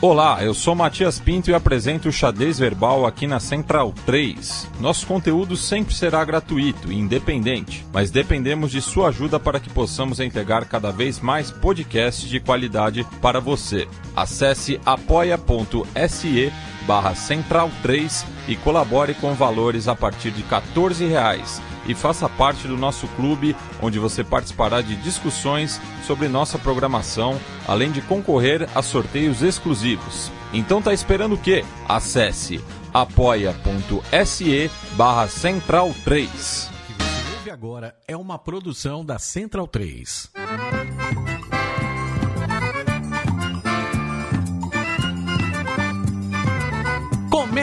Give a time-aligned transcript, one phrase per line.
[0.00, 4.70] Olá, eu sou Matias Pinto e apresento o Xadrez Verbal aqui na Central 3.
[4.78, 10.20] Nosso conteúdo sempre será gratuito e independente, mas dependemos de sua ajuda para que possamos
[10.20, 13.88] entregar cada vez mais podcasts de qualidade para você.
[14.14, 16.52] Acesse apoia.se
[16.86, 22.68] barra Central 3 e colabore com valores a partir de 14 reais e faça parte
[22.68, 28.82] do nosso clube, onde você participará de discussões sobre nossa programação, além de concorrer a
[28.82, 30.30] sorteios exclusivos.
[30.52, 31.64] Então tá esperando o quê?
[31.88, 32.62] Acesse
[32.92, 36.70] apoia.se barra Central 3.
[36.70, 40.30] O que você ouve agora é uma produção da Central 3.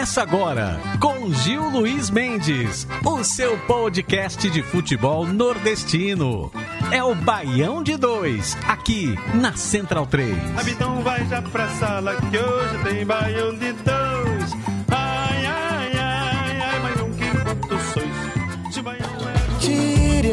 [0.05, 6.52] Começa agora com Gil Luiz Mendes, o seu podcast de futebol nordestino.
[6.91, 10.38] É o Baião de Dois, aqui na Central 3.
[10.68, 14.05] Então vai já pra sala que hoje tem Baião de Dois.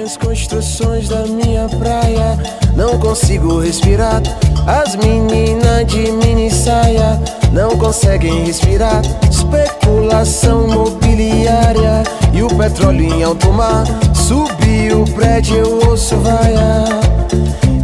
[0.02, 2.36] As construções da minha praia.
[2.74, 4.20] Não consigo respirar.
[4.66, 7.20] As meninas de mini saia
[7.52, 9.00] não conseguem respirar.
[9.30, 13.84] Especulação imobiliária e o petróleo em alto mar.
[14.12, 16.84] Subiu o prédio, eu ouço vaia.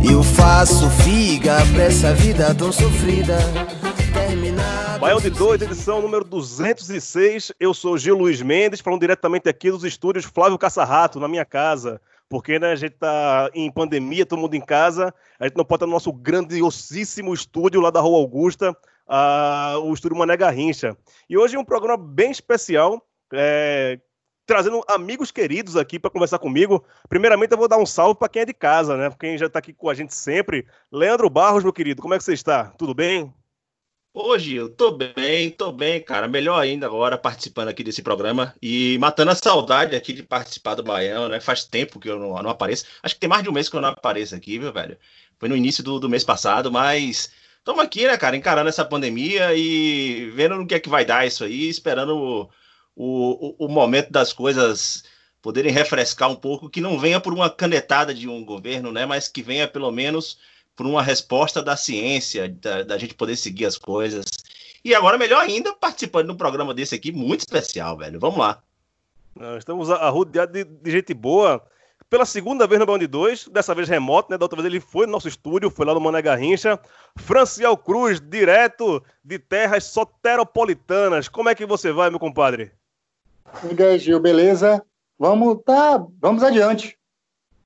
[0.02, 3.38] Eu faço figa pra essa vida tão sofrida.
[5.00, 7.52] Baião de Dois, edição número 206.
[7.60, 12.00] Eu sou Gil Luiz Mendes, falando diretamente aqui dos estúdios Flávio Caçarrato, na minha casa.
[12.28, 15.14] Porque né, a gente tá em pandemia, todo mundo em casa.
[15.38, 19.94] A gente não pode estar no nosso grandiosíssimo estúdio lá da Rua Augusta, ah, o
[19.94, 20.96] estúdio Mané Garrincha.
[21.30, 23.00] E hoje é um programa bem especial,
[23.32, 24.00] é,
[24.44, 26.84] trazendo amigos queridos aqui para conversar comigo.
[27.08, 29.10] Primeiramente, eu vou dar um salve para quem é de casa, né?
[29.18, 30.66] Quem já está aqui com a gente sempre.
[30.90, 32.64] Leandro Barros, meu querido, como é que você está?
[32.76, 33.32] Tudo bem?
[34.12, 36.26] Hoje eu tô bem, tô bem, cara.
[36.26, 40.82] Melhor ainda agora participando aqui desse programa e matando a saudade aqui de participar do
[40.82, 41.40] Baião, né?
[41.40, 42.84] Faz tempo que eu não, não apareço.
[43.02, 44.98] Acho que tem mais de um mês que eu não apareço aqui, viu, velho?
[45.38, 49.54] Foi no início do, do mês passado, mas estamos aqui, né, cara, encarando essa pandemia
[49.54, 52.50] e vendo no que é que vai dar isso aí, esperando o,
[52.96, 55.04] o, o momento das coisas
[55.40, 59.06] poderem refrescar um pouco, que não venha por uma canetada de um governo, né?
[59.06, 60.38] Mas que venha pelo menos
[60.78, 64.24] por uma resposta da ciência, da, da gente poder seguir as coisas.
[64.84, 68.20] E agora, melhor ainda, participando de um programa desse aqui, muito especial, velho.
[68.20, 68.62] Vamos lá.
[69.34, 71.60] Nós estamos arrodeados de, de gente boa.
[72.08, 74.38] Pela segunda vez no de Dois, dessa vez remoto, né?
[74.38, 76.78] Da outra vez ele foi no nosso estúdio, foi lá no Mané Garrincha.
[77.16, 81.28] Franciel Cruz, direto de terras soteropolitanas.
[81.28, 82.70] Como é que você vai, meu compadre?
[83.76, 84.80] E aí, Gil, beleza?
[85.18, 86.96] Vamos, tá, vamos adiante.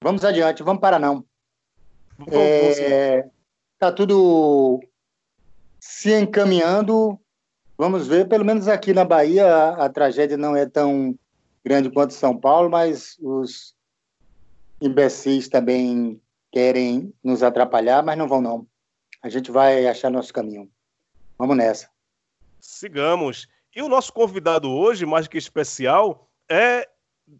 [0.00, 1.22] Vamos adiante, vamos para não.
[2.26, 2.78] Vamos-.
[2.78, 3.28] É,
[3.78, 4.80] tá tudo
[5.80, 7.18] se encaminhando.
[7.76, 11.18] Vamos ver, pelo menos aqui na Bahia, a, a tragédia não é tão
[11.64, 13.74] grande quanto São Paulo, mas os
[14.80, 18.66] imbecis também querem nos atrapalhar, mas não vão não.
[19.22, 20.68] A gente vai achar nosso caminho.
[21.38, 21.88] Vamos nessa.
[22.60, 23.48] Sigamos.
[23.74, 26.88] E o nosso convidado hoje, mais que especial, é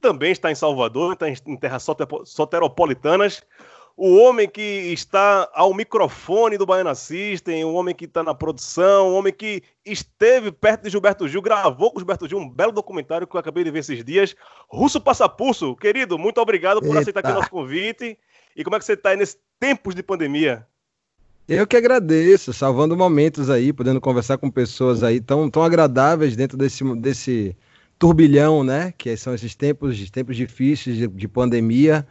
[0.00, 3.43] também está em Salvador, está em terras sote- soteropolitanas.
[3.97, 9.09] O homem que está ao microfone do Baiana System, o homem que está na produção,
[9.09, 12.73] o homem que esteve perto de Gilberto Gil, gravou com o Gilberto Gil um belo
[12.73, 14.35] documentário que eu acabei de ver esses dias.
[14.69, 17.01] Russo Passapulso, querido, muito obrigado por Eita.
[17.01, 18.19] aceitar aqui o nosso convite.
[18.57, 20.67] E como é que você está aí nesses tempos de pandemia?
[21.49, 26.57] Eu que agradeço, salvando momentos aí, podendo conversar com pessoas aí tão, tão agradáveis dentro
[26.57, 27.57] desse, desse
[27.99, 28.95] turbilhão, né?
[28.97, 32.07] Que são esses tempos, tempos difíceis de, de pandemia,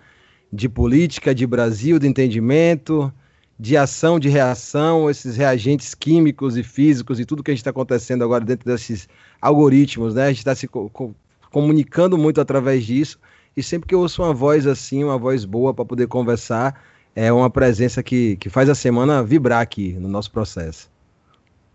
[0.51, 3.11] de política, de Brasil, de entendimento,
[3.59, 7.69] de ação, de reação, esses reagentes químicos e físicos e tudo que a gente está
[7.69, 9.07] acontecendo agora dentro desses
[9.41, 10.25] algoritmos, né?
[10.25, 11.15] A gente está se co- co-
[11.51, 13.19] comunicando muito através disso.
[13.55, 16.81] E sempre que eu ouço uma voz assim, uma voz boa para poder conversar,
[17.15, 20.89] é uma presença que, que faz a semana vibrar aqui no nosso processo.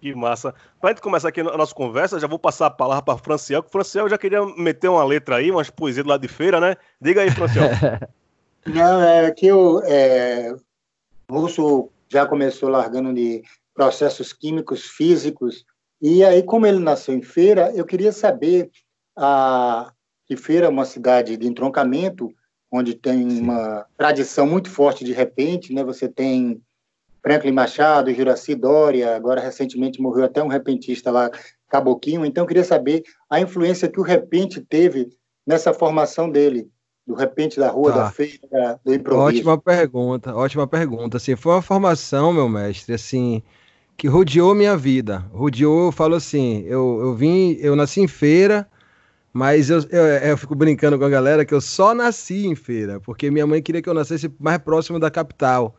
[0.01, 0.55] Que massa.
[0.81, 3.69] Pra gente começar aqui a nossa conversa, já vou passar a palavra para Franciel, que
[3.69, 6.77] o Franciel já queria meter uma letra aí, umas poesias do lado de feira, né?
[7.01, 7.75] Diga aí, Franciel.
[8.67, 10.55] Não, é que o é,
[11.31, 13.43] russo já começou largando de
[13.75, 15.65] processos químicos, físicos,
[16.01, 18.71] e aí, como ele nasceu em Feira, eu queria saber
[19.17, 19.93] a,
[20.27, 22.29] que Feira é uma cidade de entroncamento,
[22.71, 25.83] onde tem uma tradição muito forte de repente, né?
[25.85, 26.61] Você tem
[27.23, 31.31] Franklin Machado, Juraci Dória, agora recentemente morreu até um repentista lá,
[31.69, 32.27] Caboquinho.
[32.27, 35.09] Então, eu queria saber a influência que o repente teve
[35.47, 36.69] nessa formação dele,
[37.07, 38.03] do repente da rua, Tá.
[38.05, 39.39] da feira, do improviso.
[39.39, 41.17] Ótima pergunta, ótima pergunta.
[41.19, 43.43] Assim, foi uma formação, meu mestre, assim,
[43.97, 45.25] que rodeou minha vida.
[45.33, 48.69] Rodeou, eu falo assim, eu, eu vim, eu nasci em feira,
[49.33, 52.99] mas eu, eu, eu, fico brincando com a galera que eu só nasci em feira,
[53.01, 55.77] porque minha mãe queria que eu nascesse mais próximo da capital.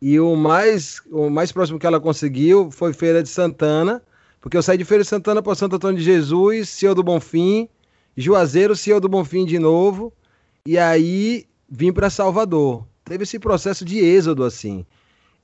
[0.00, 4.02] E o mais, o mais próximo que ela conseguiu foi Feira de Santana,
[4.40, 7.68] porque eu saí de Feira de Santana para Santo Antônio de Jesus, Ciel do Bonfim,
[8.16, 10.12] Juazeiro, Ciel do Bonfim de novo,
[10.66, 12.86] e aí vim para Salvador.
[13.04, 14.84] Teve esse processo de êxodo assim.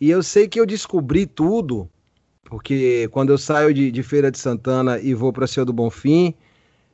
[0.01, 1.89] E eu sei que eu descobri tudo,
[2.45, 6.35] porque quando eu saio de, de Feira de Santana e vou para Ciel do Bonfim,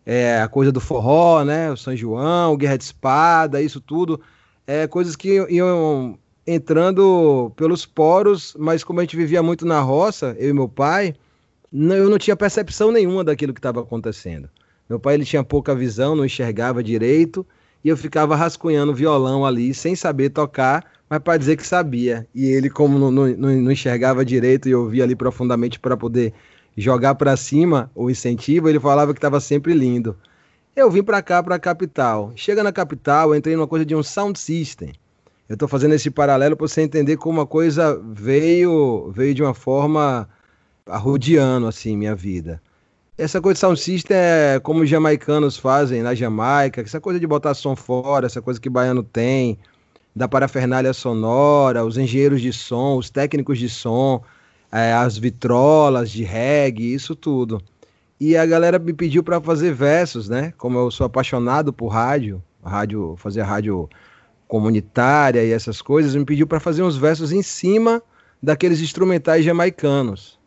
[0.07, 1.71] é, a coisa do forró, né?
[1.71, 4.21] O São João, Guerra de Espada, isso tudo,
[4.67, 10.37] é coisas que iam entrando pelos poros, mas como a gente vivia muito na roça,
[10.39, 11.15] eu e meu pai,
[11.73, 14.49] eu não tinha percepção nenhuma daquilo que estava acontecendo.
[14.89, 17.47] Meu pai ele tinha pouca visão, não enxergava direito,
[17.85, 22.27] e eu ficava rascunhando violão ali, sem saber tocar, mas para dizer que sabia.
[22.35, 26.33] E ele, como não, não, não enxergava direito e ouvia ali profundamente para poder
[26.77, 30.17] jogar para cima o incentivo, ele falava que estava sempre lindo.
[30.75, 32.33] Eu vim para cá, para a capital.
[32.35, 34.93] Chega na capital, eu entrei numa coisa de um sound system.
[35.49, 39.53] Eu estou fazendo esse paralelo para você entender como a coisa veio, veio de uma
[39.53, 40.27] forma
[40.87, 42.63] arrodeando assim minha vida.
[43.19, 47.27] Essa coisa de sound system é como os jamaicanos fazem na Jamaica, essa coisa de
[47.27, 49.59] botar som fora, essa coisa que baiano tem,
[50.17, 54.23] da parafernália sonora, os engenheiros de som, os técnicos de som,
[54.73, 57.63] é, as vitrolas de reggae, isso tudo.
[58.19, 60.55] E a galera me pediu para fazer versos, né?
[60.57, 63.91] Como eu sou apaixonado por rádio, rádio, fazer rádio
[64.49, 68.03] comunitária e essas coisas, me pediu para fazer uns versos em cima
[68.43, 70.39] daqueles instrumentais jamaicanos,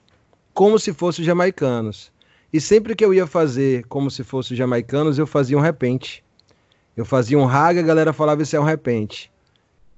[0.52, 2.15] como se fossem jamaicanos.
[2.56, 6.24] E sempre que eu ia fazer como se fossem jamaicanos, eu fazia um repente.
[6.96, 9.30] Eu fazia um raga, a galera falava isso é um repente.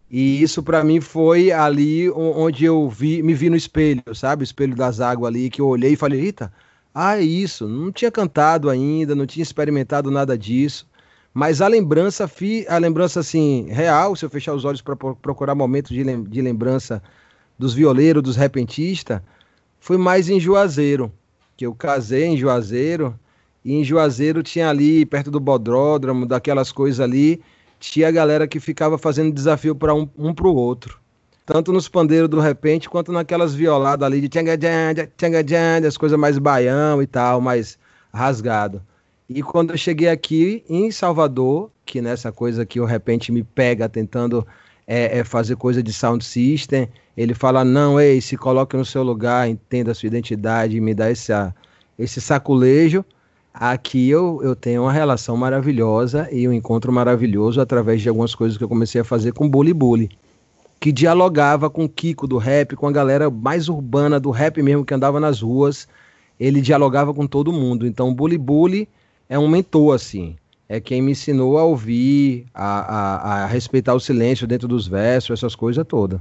[0.09, 4.42] E isso para mim foi ali onde eu vi, me vi no espelho, sabe?
[4.42, 6.51] O espelho das águas ali, que eu olhei e falei, eita,
[6.95, 7.68] ah, é isso.
[7.68, 10.89] Não tinha cantado ainda, não tinha experimentado nada disso.
[11.31, 12.27] Mas a lembrança,
[12.69, 17.04] a lembrança assim, real, se eu fechar os olhos para procurar momentos de lembrança
[17.56, 19.21] dos violeiros, dos repentistas,
[19.80, 21.13] foi mais em Juazeiro,
[21.57, 23.19] que eu casei em Juazeiro,
[23.65, 27.42] e em Juazeiro tinha ali, perto do bodródromo, daquelas coisas ali,
[27.80, 31.00] tinha a galera que ficava fazendo desafio para um, um para o outro.
[31.45, 36.38] Tanto nos pandeiros do repente, quanto naquelas violadas ali de tchanga tchanga as coisas mais
[36.38, 37.77] baião e tal, mais
[38.13, 38.81] rasgado.
[39.30, 43.89] E quando eu cheguei aqui em Salvador, que nessa coisa que o repente me pega
[43.89, 44.45] tentando
[44.88, 49.04] é, é fazer coisa de sound system, ele fala: não, ei, se coloque no seu
[49.04, 51.34] lugar, entenda a sua identidade, me dá esse,
[52.00, 53.04] esse saculejo.
[53.54, 58.56] Aqui eu, eu tenho uma relação maravilhosa e um encontro maravilhoso através de algumas coisas
[58.56, 60.12] que eu comecei a fazer com Bully Bully,
[60.80, 64.86] que dialogava com o Kiko do rap, com a galera mais urbana do rap mesmo
[64.86, 65.88] que andava nas ruas.
[66.40, 67.88] Ele dialogava com todo mundo.
[67.88, 68.88] Então, Bully Bully
[69.28, 70.36] é um mentor, assim.
[70.69, 75.40] É quem me ensinou a ouvir, a, a, a respeitar o silêncio dentro dos versos,
[75.40, 76.19] essas coisas todas.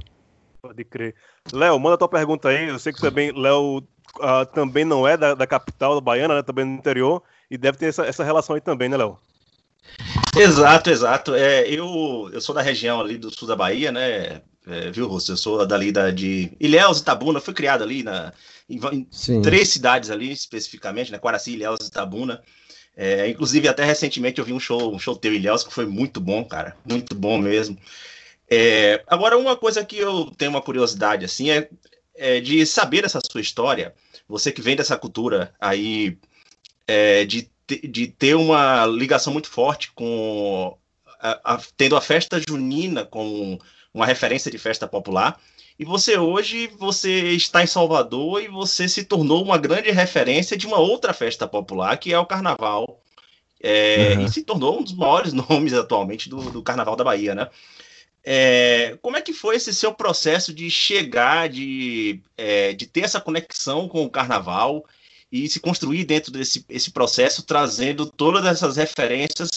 [0.61, 1.15] Pode crer.
[1.51, 2.69] Léo, manda tua pergunta aí.
[2.69, 6.43] Eu sei que também, Léo uh, também não é da, da capital da Baiana, né?
[6.43, 7.21] Também no interior.
[7.49, 9.17] E deve ter essa, essa relação aí também, né, Léo?
[10.35, 11.33] Exato, exato.
[11.33, 14.41] É, eu, eu sou da região ali do sul da Bahia, né?
[14.65, 15.31] É, viu, Russo?
[15.31, 17.39] Eu sou dali da, de Ilhéus e Itabuna.
[17.39, 18.33] Fui criado ali na,
[18.69, 21.17] em, em três cidades ali, especificamente, né?
[21.17, 22.41] Quaraci, Ilhéus e Itabuna.
[22.99, 26.19] É, inclusive, até recentemente eu vi um show, um show teu Ilhéus que foi muito
[26.19, 26.75] bom, cara.
[26.83, 27.77] Muito bom mesmo.
[28.49, 31.69] É, agora, uma coisa que eu tenho uma curiosidade, assim, é,
[32.15, 33.93] é, de saber essa sua história.
[34.27, 36.17] Você que vem dessa cultura aí,
[36.87, 37.47] é, de,
[37.83, 40.75] de ter uma ligação muito forte com.
[41.19, 43.59] A, a, tendo a festa junina como
[43.93, 45.39] uma referência de festa popular.
[45.79, 50.65] E você hoje você está em Salvador e você se tornou uma grande referência de
[50.65, 52.99] uma outra festa popular, que é o Carnaval.
[53.61, 54.25] É, uhum.
[54.25, 57.49] E se tornou um dos maiores nomes atualmente do, do Carnaval da Bahia, né?
[58.23, 63.21] É, como é que foi esse seu processo de chegar, de, é, de ter essa
[63.21, 64.83] conexão com o Carnaval
[65.31, 69.49] e se construir dentro desse esse processo, trazendo todas essas referências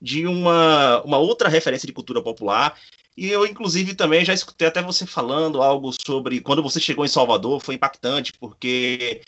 [0.00, 2.76] de uma, uma outra referência de cultura popular
[3.20, 7.08] e eu, inclusive, também já escutei até você falando algo sobre quando você chegou em
[7.08, 9.20] Salvador, foi impactante, porque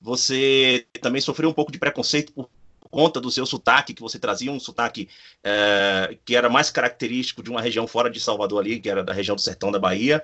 [0.00, 2.48] você também sofreu um pouco de preconceito por
[2.88, 5.08] conta do seu sotaque, que você trazia um sotaque
[5.42, 9.12] é, que era mais característico de uma região fora de Salvador ali, que era da
[9.12, 10.22] região do sertão da Bahia.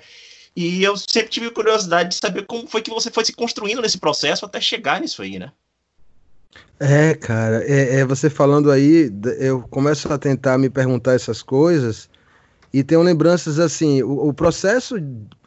[0.55, 3.99] E eu sempre tive curiosidade de saber como foi que você foi se construindo nesse
[3.99, 5.51] processo até chegar nisso aí, né?
[6.79, 9.11] É, cara, é, é você falando aí,
[9.41, 12.09] eu começo a tentar me perguntar essas coisas
[12.73, 14.97] e tenho lembranças assim, o, o processo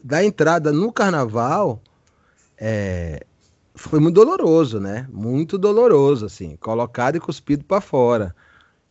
[0.03, 1.81] da entrada no carnaval
[2.57, 3.25] é,
[3.75, 5.07] foi muito doloroso, né?
[5.11, 8.35] Muito doloroso, assim, colocado e cuspido para fora.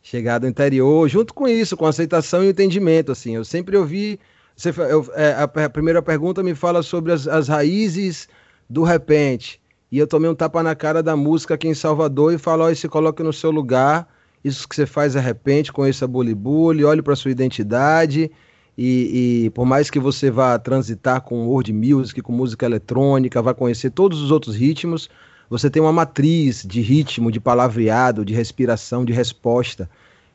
[0.01, 3.35] Chegar do interior, junto com isso, com aceitação e entendimento, assim.
[3.35, 4.19] Eu sempre ouvi.
[4.55, 8.27] Você, eu, é, a, a, primeira pergunta me fala sobre as, as raízes
[8.69, 9.61] do repente.
[9.91, 12.75] E eu tomei um tapa na cara da música aqui em Salvador e falo: oh,
[12.75, 14.07] se coloque no seu lugar,
[14.43, 18.31] isso que você faz de repente, conheça Bully, olhe para sua identidade
[18.77, 23.53] e, e, por mais que você vá transitar com world music, com música eletrônica, vá
[23.53, 25.09] conhecer todos os outros ritmos,
[25.49, 29.89] você tem uma matriz de ritmo, de palavreado, de respiração, de resposta,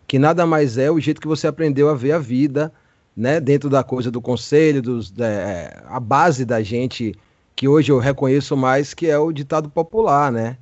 [0.06, 2.72] que nada mais é o jeito que você aprendeu a ver a vida,
[3.16, 3.40] né?
[3.40, 7.14] Dentro da coisa do conselho, dos, é, a base da gente,
[7.56, 10.58] que hoje eu reconheço mais, que é o ditado popular, né?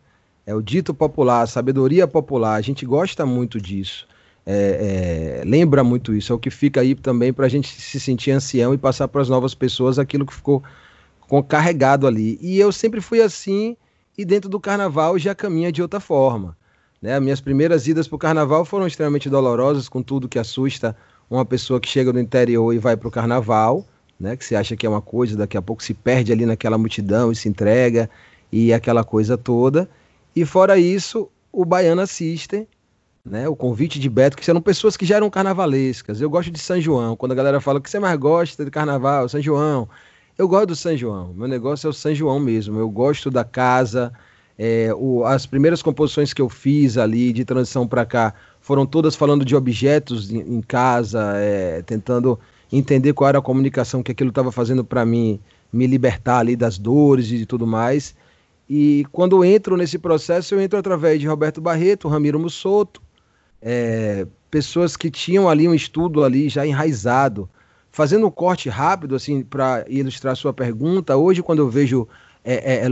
[0.47, 2.55] É o dito popular, a sabedoria popular.
[2.55, 4.07] A gente gosta muito disso
[4.47, 7.99] é, é, lembra muito isso, é o que fica aí também para a gente se
[7.99, 10.63] sentir ancião e passar para as novas pessoas aquilo que ficou
[11.49, 12.39] carregado ali.
[12.43, 13.77] E eu sempre fui assim,
[14.17, 16.57] e dentro do carnaval já caminha de outra forma.
[17.01, 17.19] Né?
[17.21, 20.95] Minhas primeiras idas para o carnaval foram extremamente dolorosas, com tudo que assusta
[21.31, 23.87] uma pessoa que chega do interior e vai para o carnaval,
[24.21, 24.37] né?
[24.37, 27.33] que você acha que é uma coisa, daqui a pouco se perde ali naquela multidão
[27.33, 28.11] e se entrega,
[28.53, 29.89] e aquela coisa toda.
[30.35, 32.67] E fora isso, o Baiana System,
[33.25, 36.21] né, o convite de Beto, que eram pessoas que já eram carnavalescas.
[36.21, 37.17] Eu gosto de São João.
[37.17, 39.89] Quando a galera fala que você mais gosta de carnaval, São João.
[40.37, 41.33] Eu gosto do São João.
[41.33, 42.79] Meu negócio é o São João mesmo.
[42.79, 44.13] Eu gosto da casa.
[44.59, 49.15] É, o, as primeiras composições que eu fiz ali de transição para cá foram todas
[49.15, 52.39] falando de objetos em, em casa, é, tentando
[52.71, 55.41] entender qual era a comunicação que aquilo estava fazendo para mim
[55.73, 58.15] me libertar ali das dores e de tudo mais.
[58.69, 63.03] E quando entro nesse processo, eu entro através de Roberto Barreto, Ramiro Mussoto,
[63.61, 67.49] é, pessoas que tinham ali um estudo ali já enraizado.
[67.91, 72.09] Fazendo um corte rápido, assim, para ilustrar sua pergunta, hoje quando eu vejo
[72.45, 72.89] é, é, é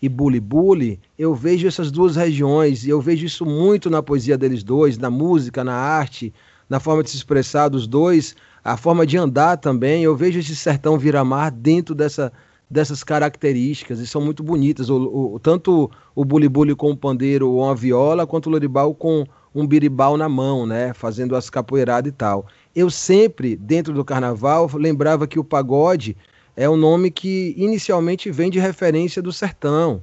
[0.00, 4.36] e Bully Bully, eu vejo essas duas regiões, e eu vejo isso muito na poesia
[4.36, 6.32] deles dois, na música, na arte,
[6.68, 10.04] na forma de se expressar dos dois, a forma de andar também.
[10.04, 12.32] Eu vejo esse sertão viramar dentro dessa,
[12.70, 14.90] dessas características, e são muito bonitas.
[14.90, 19.24] O, o, tanto o Bully com o pandeiro ou a viola, quanto o Loribal com
[19.54, 20.92] um biribau na mão, né?
[20.92, 22.46] Fazendo as capoeiradas e tal.
[22.74, 26.16] Eu sempre, dentro do carnaval, lembrava que o pagode
[26.56, 30.02] é um nome que inicialmente vem de referência do sertão.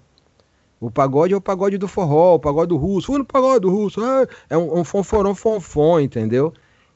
[0.80, 3.08] O pagode é o pagode do forró, o pagode do russo.
[3.08, 4.04] Fui no pagode do russo.
[4.04, 6.54] É, é um, um fonforão fonfon, entendeu?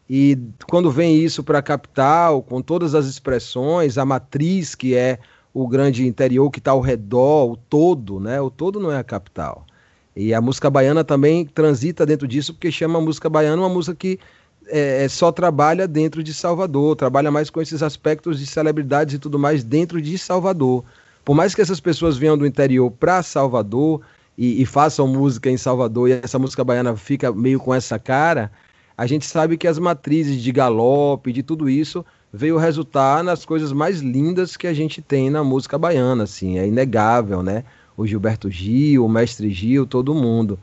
[0.10, 5.20] E quando vem isso para a capital, com todas as expressões, a matriz que é
[5.56, 8.42] o grande interior que está ao redor, o todo, né?
[8.42, 9.66] O todo não é a capital.
[10.14, 13.96] E a música baiana também transita dentro disso, porque chama a música baiana uma música
[13.96, 14.20] que
[14.68, 19.20] é, é, só trabalha dentro de Salvador, trabalha mais com esses aspectos de celebridades e
[19.20, 20.84] tudo mais dentro de Salvador.
[21.24, 24.02] Por mais que essas pessoas venham do interior para Salvador
[24.38, 28.52] e, e, façam música em Salvador e essa música baiana fica meio com essa cara,
[28.98, 33.72] a gente sabe que as matrizes de galope, de tudo isso, veio resultar nas coisas
[33.72, 37.64] mais lindas que a gente tem na música baiana, assim, é inegável, né?
[37.98, 40.60] o Gilberto Gil, o Mestre Gil, todo mundo.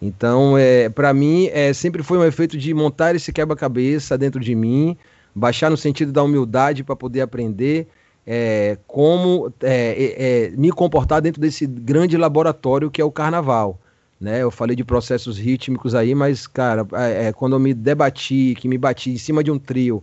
[0.00, 4.54] Então, é, para mim, é, sempre foi um efeito de montar esse quebra-cabeça dentro de
[4.54, 4.96] mim,
[5.34, 7.88] baixar no sentido da humildade para poder aprender
[8.26, 13.80] é, como é, é, é, me comportar dentro desse grande laboratório que é o carnaval.
[14.20, 14.42] Né?
[14.42, 18.78] Eu falei de processos rítmicos aí, mas, cara, é, quando eu me debati, que me
[18.78, 20.02] bati em cima de um trio,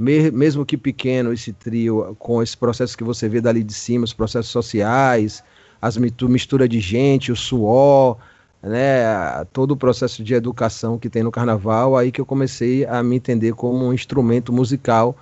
[0.00, 4.14] mesmo que pequeno, esse trio, com esses processos que você vê dali de cima, os
[4.14, 5.44] processos sociais,
[5.80, 8.16] as mistura de gente, o suor,
[8.62, 13.02] né, todo o processo de educação que tem no carnaval, aí que eu comecei a
[13.02, 15.14] me entender como um instrumento musical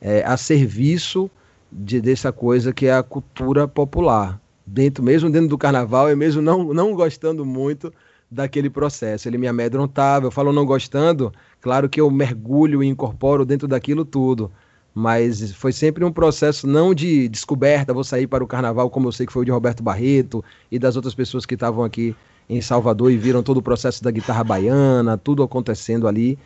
[0.00, 1.28] é, a serviço
[1.70, 4.40] de, dessa coisa que é a cultura popular.
[4.64, 7.92] Dentro, mesmo dentro do carnaval, e mesmo não, não gostando muito
[8.30, 9.28] daquele processo.
[9.28, 14.04] Ele me amedrontava, eu falo não gostando, claro que eu mergulho e incorporo dentro daquilo
[14.04, 14.50] tudo
[14.94, 19.12] mas foi sempre um processo não de descoberta, vou sair para o carnaval, como eu
[19.12, 22.14] sei que foi o de Roberto Barreto e das outras pessoas que estavam aqui
[22.48, 26.38] em Salvador e viram todo o processo da guitarra baiana, tudo acontecendo ali,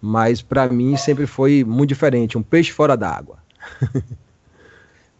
[0.00, 3.38] mas para mim sempre foi muito diferente, um peixe fora d'água.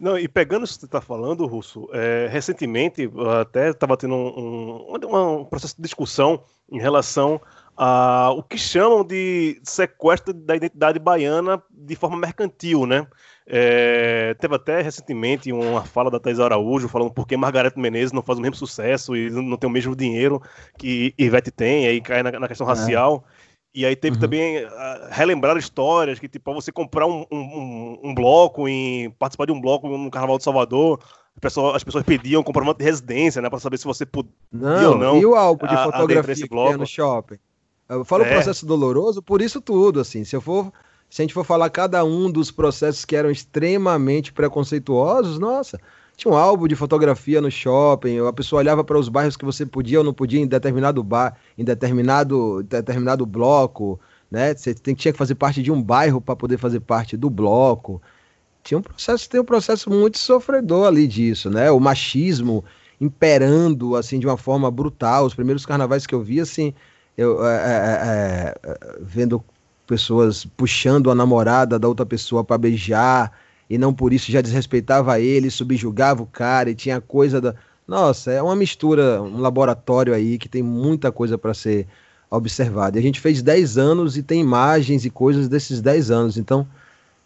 [0.01, 3.07] Não, e pegando isso que você está falando, Russo, é, recentemente
[3.39, 7.39] até estava tendo um, um, um, processo de discussão em relação
[7.77, 13.05] uh, o que chamam de sequestro da identidade baiana de forma mercantil, né?
[13.45, 18.23] É, teve até recentemente uma fala da Thais Araújo falando por que Margareth Menezes não
[18.23, 20.41] faz o mesmo sucesso e não tem o mesmo dinheiro
[20.79, 22.71] que Ivete tem, aí cai na, na questão é.
[23.73, 24.21] E aí teve uhum.
[24.21, 24.69] também uh,
[25.09, 29.87] relembrar histórias que, tipo, você comprar um, um, um, bloco, em participar de um bloco
[29.87, 30.99] no Carnaval de Salvador,
[31.39, 33.49] pessoal, as pessoas pediam comprovante de residência, né?
[33.49, 35.17] Pra saber se você podia não, ou não.
[35.17, 36.77] E o álbum de a- fotografia que bloco.
[36.77, 37.37] no shopping.
[37.87, 38.33] Eu falo É.
[38.33, 40.23] processo doloroso por isso tudo, assim.
[40.23, 40.71] Se eu for.
[41.09, 45.77] Se a gente for falar cada um dos processos que eram extremamente preconceituosos, nossa,
[46.21, 49.65] tinha um álbum de fotografia no shopping, a pessoa olhava para os bairros que você
[49.65, 53.99] podia ou não podia em determinado bar, em determinado, determinado bloco,
[54.29, 54.53] né?
[54.53, 57.99] Você tinha que fazer parte de um bairro para poder fazer parte do bloco.
[58.63, 61.71] Tinha um processo, tem um processo muito sofredor ali disso, né?
[61.71, 62.63] O machismo
[62.99, 65.25] imperando assim de uma forma brutal.
[65.25, 66.71] Os primeiros carnavais que eu vi, assim,
[67.17, 69.43] eu é, é, é, vendo
[69.87, 73.31] pessoas puxando a namorada da outra pessoa para beijar
[73.71, 77.55] e não por isso já desrespeitava ele, subjugava o cara e tinha coisa da.
[77.87, 81.87] Nossa, é uma mistura, um laboratório aí que tem muita coisa para ser
[82.29, 82.97] observada.
[82.97, 86.37] E a gente fez 10 anos e tem imagens e coisas desses 10 anos.
[86.37, 86.67] Então,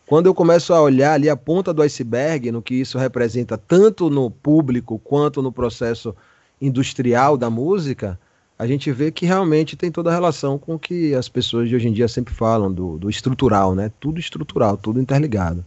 [0.05, 4.07] quando eu começo a olhar ali a ponta do iceberg, no que isso representa tanto
[4.11, 6.15] no público quanto no processo
[6.61, 8.19] industrial da música,
[8.57, 11.75] a gente vê que realmente tem toda a relação com o que as pessoas de
[11.75, 13.91] hoje em dia sempre falam, do, do estrutural, né?
[13.99, 15.65] Tudo estrutural, tudo interligado.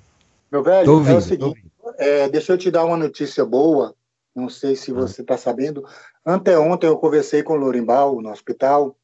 [0.51, 1.65] Meu velho, ouvindo, é o seguinte,
[1.99, 3.95] é, deixa eu te dar uma notícia boa,
[4.35, 5.85] não sei se você está sabendo.
[6.25, 8.97] Anteontem eu conversei com o Lorimbal no hospital,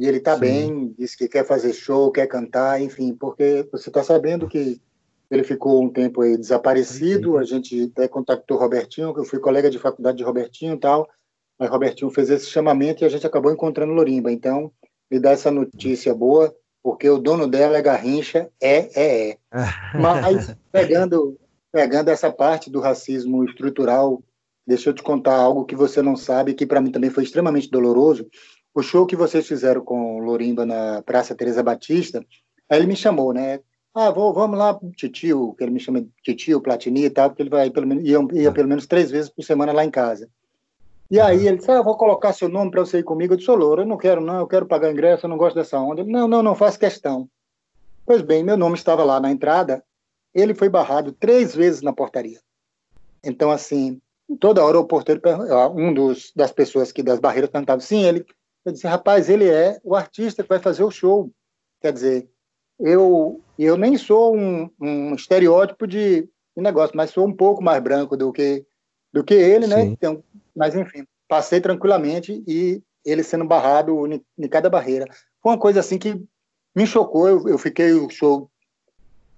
[0.00, 4.02] e ele está bem, disse que quer fazer show, quer cantar, enfim, porque você está
[4.02, 4.80] sabendo que
[5.30, 9.38] ele ficou um tempo aí desaparecido, a gente até contactou o Robertinho, que eu fui
[9.38, 11.06] colega de faculdade de Robertinho e tal,
[11.58, 14.72] aí Robertinho fez esse chamamento e a gente acabou encontrando o Lorimba, então
[15.10, 19.38] me dá essa notícia boa, porque o dono dela é Garrincha, é, é, é.
[19.98, 21.38] Mas pegando,
[21.72, 24.22] pegando essa parte do racismo estrutural,
[24.66, 27.70] deixa eu te contar algo que você não sabe, que para mim também foi extremamente
[27.70, 28.28] doloroso.
[28.74, 32.24] O show que vocês fizeram com Lorimba na Praça Teresa Batista,
[32.68, 33.60] aí ele me chamou, né?
[33.92, 37.42] Ah, vou, vamos lá, titio, que ele me chama de titio, Platini e tal, porque
[37.42, 40.28] ele vai pelo menos, ia, ia pelo menos três vezes por semana lá em casa.
[41.10, 43.32] E aí ele disse, ah, vou colocar seu nome para você ir comigo.
[43.32, 45.56] Eu disse, ô Louro, eu não quero não, eu quero pagar ingresso, eu não gosto
[45.56, 46.02] dessa onda.
[46.02, 47.28] Ele, não, não, não faz questão.
[48.06, 49.84] Pois bem, meu nome estava lá na entrada,
[50.32, 52.40] ele foi barrado três vezes na portaria.
[53.24, 54.00] Então, assim,
[54.38, 55.20] toda hora o porteiro,
[55.74, 58.24] um dos, das pessoas que das barreiras perguntava, sim, ele,
[58.64, 61.30] eu disse, rapaz, ele é o artista que vai fazer o show.
[61.80, 62.28] Quer dizer,
[62.78, 67.82] eu, eu nem sou um, um estereótipo de, de negócio, mas sou um pouco mais
[67.82, 68.64] branco do que,
[69.12, 69.82] do que ele, né?
[69.82, 69.88] Sim.
[69.88, 70.22] Então,
[70.54, 75.06] mas, enfim, passei tranquilamente e ele sendo barrado em, em cada barreira.
[75.42, 76.20] Foi uma coisa assim que
[76.74, 78.50] me chocou, eu, eu fiquei o show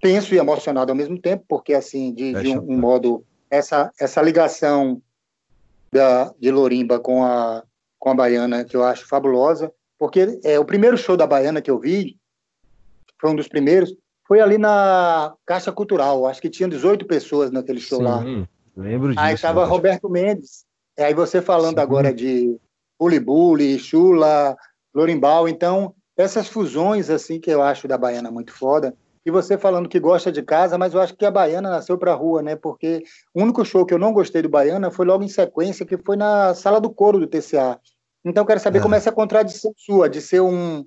[0.01, 3.91] tenso e emocionado ao mesmo tempo, porque assim, de, É de um, um modo, essa,
[3.99, 5.01] essa ligação
[5.91, 7.63] da, de Lorimba com a,
[7.97, 11.71] com a Baiana, que eu acho fabulosa, porque é o primeiro show da Baiana que
[11.71, 12.17] eu vi,
[13.19, 13.95] foi um dos primeiros,
[14.27, 18.21] foi ali na Caixa Cultural, acho que tinha 18 pessoas naquele show lá.
[18.21, 18.45] Sim,
[18.75, 19.19] lembro disso.
[19.19, 19.67] Aí estava né?
[19.67, 20.65] Roberto Mendes.
[20.97, 21.81] Aí você falando Sim.
[21.81, 22.57] agora de
[22.99, 24.55] Bully, Chula,
[24.93, 25.47] Lorimbal.
[25.49, 28.95] Então, essas fusões assim que eu acho da Baiana muito foda.
[29.25, 32.13] E você falando que gosta de casa, mas eu acho que a Baiana nasceu pra
[32.13, 32.55] rua, né?
[32.57, 33.03] Porque
[33.33, 36.17] o único show que eu não gostei do Baiana foi logo em sequência, que foi
[36.17, 37.79] na sala do coro do TCA.
[38.25, 38.81] Então, eu quero saber É.
[38.81, 40.85] como é essa contradição sua de ser um.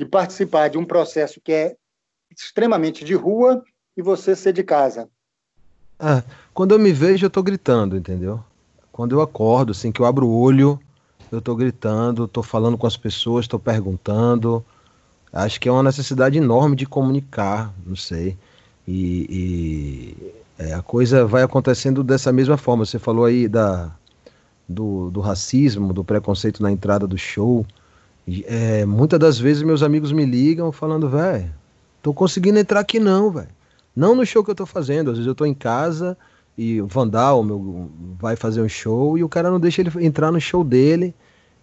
[0.00, 1.76] de participar de um processo que é
[2.28, 3.62] extremamente de rua
[3.96, 5.08] e você ser de casa.
[6.00, 8.42] Ah, quando eu me vejo, eu tô gritando, entendeu?
[8.94, 10.78] Quando eu acordo, assim, que eu abro o olho,
[11.32, 14.64] eu tô gritando, tô falando com as pessoas, tô perguntando.
[15.32, 18.38] Acho que é uma necessidade enorme de comunicar, não sei.
[18.86, 22.84] E, e, é, a coisa vai acontecendo dessa mesma forma.
[22.84, 23.90] Você falou aí da,
[24.68, 27.66] do, do racismo, do preconceito na entrada do show.
[28.44, 31.52] É, muitas das vezes meus amigos me ligam falando, velho,
[32.00, 33.48] tô conseguindo entrar aqui não, velho.
[33.96, 36.16] Não no show que eu tô fazendo, às vezes eu tô em casa
[36.56, 40.30] e o Vandal meu, vai fazer um show e o cara não deixa ele entrar
[40.30, 41.14] no show dele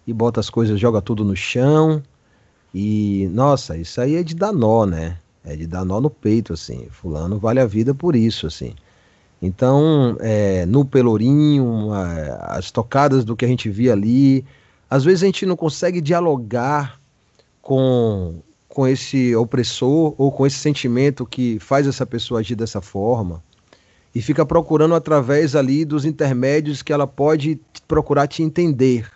[0.06, 2.02] e bota as coisas, joga tudo no chão.
[2.74, 5.18] E, nossa, isso aí é de dar nó, né?
[5.44, 6.86] É de dar nó no peito, assim.
[6.90, 8.74] Fulano vale a vida por isso, assim.
[9.40, 11.90] Então, é, no Pelourinho,
[12.40, 14.44] as tocadas do que a gente via ali,
[14.88, 16.98] às vezes a gente não consegue dialogar
[17.60, 18.36] com,
[18.68, 23.42] com esse opressor ou com esse sentimento que faz essa pessoa agir dessa forma
[24.14, 29.10] e fica procurando através ali dos intermédios que ela pode procurar te entender,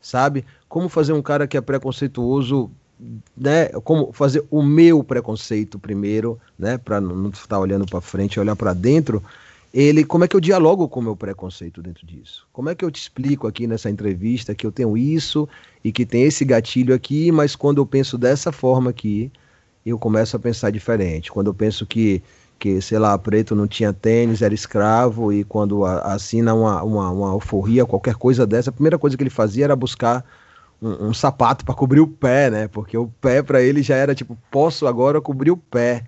[0.00, 0.44] sabe?
[0.68, 2.70] Como fazer um cara que é preconceituoso,
[3.36, 3.66] né?
[3.84, 6.78] Como fazer o meu preconceito primeiro, né?
[6.78, 9.22] Para não estar olhando para frente, olhar para dentro.
[9.72, 12.46] Ele, como é que eu dialogo com o meu preconceito dentro disso?
[12.52, 15.48] Como é que eu te explico aqui nessa entrevista que eu tenho isso
[15.84, 19.30] e que tem esse gatilho aqui, mas quando eu penso dessa forma aqui,
[19.84, 21.30] eu começo a pensar diferente.
[21.30, 22.22] Quando eu penso que
[22.58, 27.30] que, sei lá, preto não tinha tênis, era escravo, e quando assina uma, uma, uma
[27.30, 30.24] alforria, qualquer coisa dessa, a primeira coisa que ele fazia era buscar
[30.82, 32.68] um, um sapato para cobrir o pé, né?
[32.68, 36.04] Porque o pé para ele já era tipo, posso agora cobrir o pé.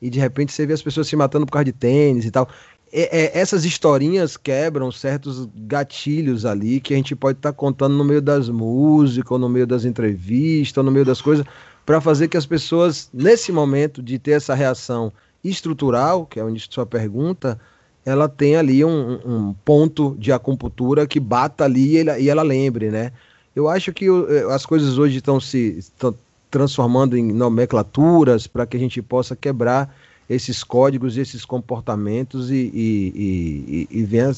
[0.00, 2.48] E de repente você vê as pessoas se matando por causa de tênis e tal.
[2.92, 7.96] É, é, essas historinhas quebram certos gatilhos ali que a gente pode estar tá contando
[7.96, 11.44] no meio das músicas, ou no meio das entrevistas, ou no meio das coisas,
[11.84, 15.12] para fazer que as pessoas, nesse momento de ter essa reação
[15.44, 17.60] estrutural, que é o início da sua pergunta,
[18.04, 22.42] ela tem ali um, um ponto de acupuntura que bata ali e ela, e ela
[22.42, 23.12] lembre, né?
[23.54, 26.14] Eu acho que eh, as coisas hoje estão se estão
[26.50, 29.94] transformando em nomenclaturas para que a gente possa quebrar
[30.28, 34.30] esses códigos, esses comportamentos e, e, e, e venha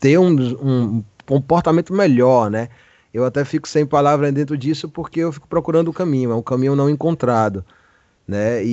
[0.00, 2.68] ter um, um, comportamento melhor, né?
[3.12, 6.42] Eu até fico sem palavras dentro disso porque eu fico procurando o caminho, é um
[6.42, 7.64] caminho não encontrado,
[8.28, 8.62] né?
[8.62, 8.68] E,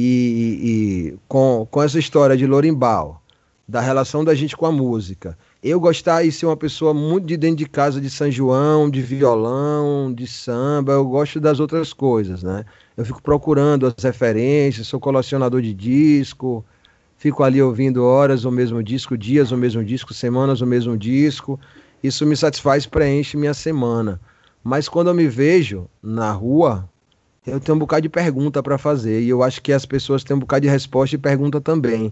[1.15, 3.21] e com, com essa história de Lorimbal,
[3.67, 7.35] da relação da gente com a música, eu gostar de ser uma pessoa muito de
[7.37, 12.43] dentro de casa de São João, de violão, de samba, eu gosto das outras coisas,
[12.43, 12.63] né?
[12.95, 16.63] Eu fico procurando as referências, sou colecionador de disco,
[17.17, 21.59] fico ali ouvindo horas o mesmo disco, dias o mesmo disco, semanas o mesmo disco.
[22.03, 24.21] Isso me satisfaz, preenche minha semana.
[24.63, 26.87] Mas quando eu me vejo na rua,
[27.45, 30.35] eu tenho um bocado de pergunta para fazer e eu acho que as pessoas têm
[30.35, 32.11] um bocado de resposta e pergunta também.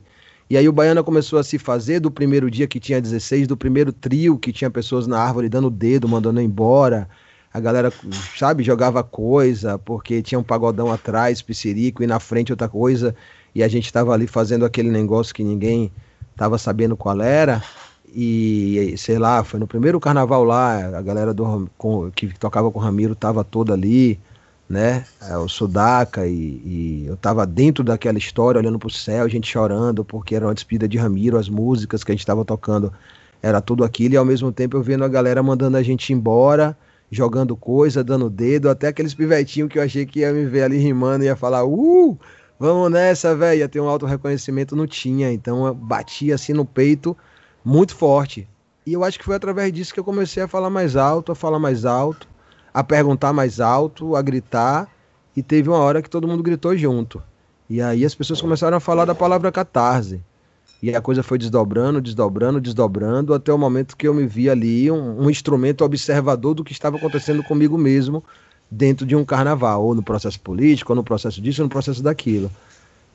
[0.49, 3.57] E aí o Baiana começou a se fazer do primeiro dia que tinha 16, do
[3.57, 7.09] primeiro trio que tinha pessoas na árvore dando o dedo, mandando embora.
[7.51, 7.91] A galera,
[8.37, 13.15] sabe, jogava coisa, porque tinha um pagodão atrás, piscirico, e na frente outra coisa,
[13.53, 15.91] e a gente tava ali fazendo aquele negócio que ninguém
[16.35, 17.63] tava sabendo qual era.
[18.13, 22.79] E sei lá, foi no primeiro carnaval lá, a galera do, com, que tocava com
[22.79, 24.19] o Ramiro tava toda ali
[24.73, 25.05] né?
[25.21, 30.03] É, o Sudaca e, e eu tava dentro daquela história, olhando pro céu, gente chorando,
[30.03, 32.91] porque era uma despedida de Ramiro, as músicas que a gente tava tocando
[33.41, 36.75] era tudo aquilo, e ao mesmo tempo eu vendo a galera mandando a gente embora,
[37.11, 40.77] jogando coisa, dando dedo, até aqueles pivetinhos que eu achei que ia me ver ali
[40.77, 42.17] rimando, ia falar, uh,
[42.57, 46.65] vamos nessa, velho, ia ter um auto reconhecimento, não tinha, então eu batia assim no
[46.65, 47.15] peito,
[47.63, 48.47] muito forte.
[48.87, 51.35] E eu acho que foi através disso que eu comecei a falar mais alto, a
[51.35, 52.27] falar mais alto,
[52.73, 54.89] a perguntar mais alto, a gritar,
[55.35, 57.21] e teve uma hora que todo mundo gritou junto.
[57.69, 60.21] E aí as pessoas começaram a falar da palavra catarse.
[60.81, 64.91] E a coisa foi desdobrando, desdobrando, desdobrando, até o momento que eu me vi ali
[64.91, 68.23] um, um instrumento observador do que estava acontecendo comigo mesmo
[68.69, 72.03] dentro de um carnaval, ou no processo político, ou no processo disso, ou no processo
[72.03, 72.51] daquilo,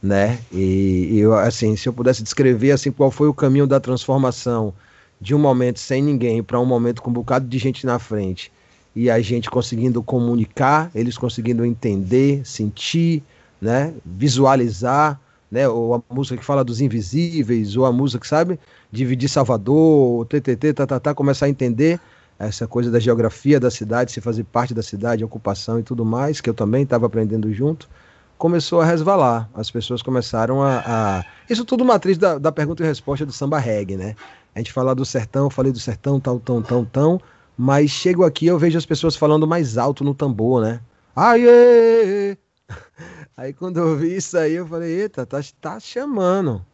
[0.03, 0.39] né?
[0.53, 4.73] E, e eu, assim, se eu pudesse descrever assim qual foi o caminho da transformação
[5.21, 8.51] de um momento sem ninguém para um momento com um bocado de gente na frente
[8.99, 13.23] e a gente conseguindo comunicar, eles conseguindo entender, sentir,
[13.63, 18.59] né, visualizar, né, ou a música que fala dos invisíveis, ou a música que sabe
[18.91, 22.01] dividir Salvador, TTT, tá, tá, tá, começar a entender
[22.41, 26.41] essa coisa da geografia da cidade, se fazer parte da cidade, ocupação e tudo mais,
[26.41, 27.89] que eu também estava aprendendo junto,
[28.37, 29.49] começou a resvalar.
[29.55, 30.83] As pessoas começaram a.
[30.85, 31.25] a...
[31.49, 34.17] Isso tudo matriz da, da pergunta e resposta do samba reggae, né?
[34.57, 37.21] A gente fala do sertão, falei do sertão, tal, tão, tão, tão.
[37.61, 40.81] Mas chego aqui eu vejo as pessoas falando mais alto no tambor, né?
[41.17, 42.37] Aê!
[43.37, 46.65] Aí quando eu vi isso aí, eu falei, eita, tá, tá chamando.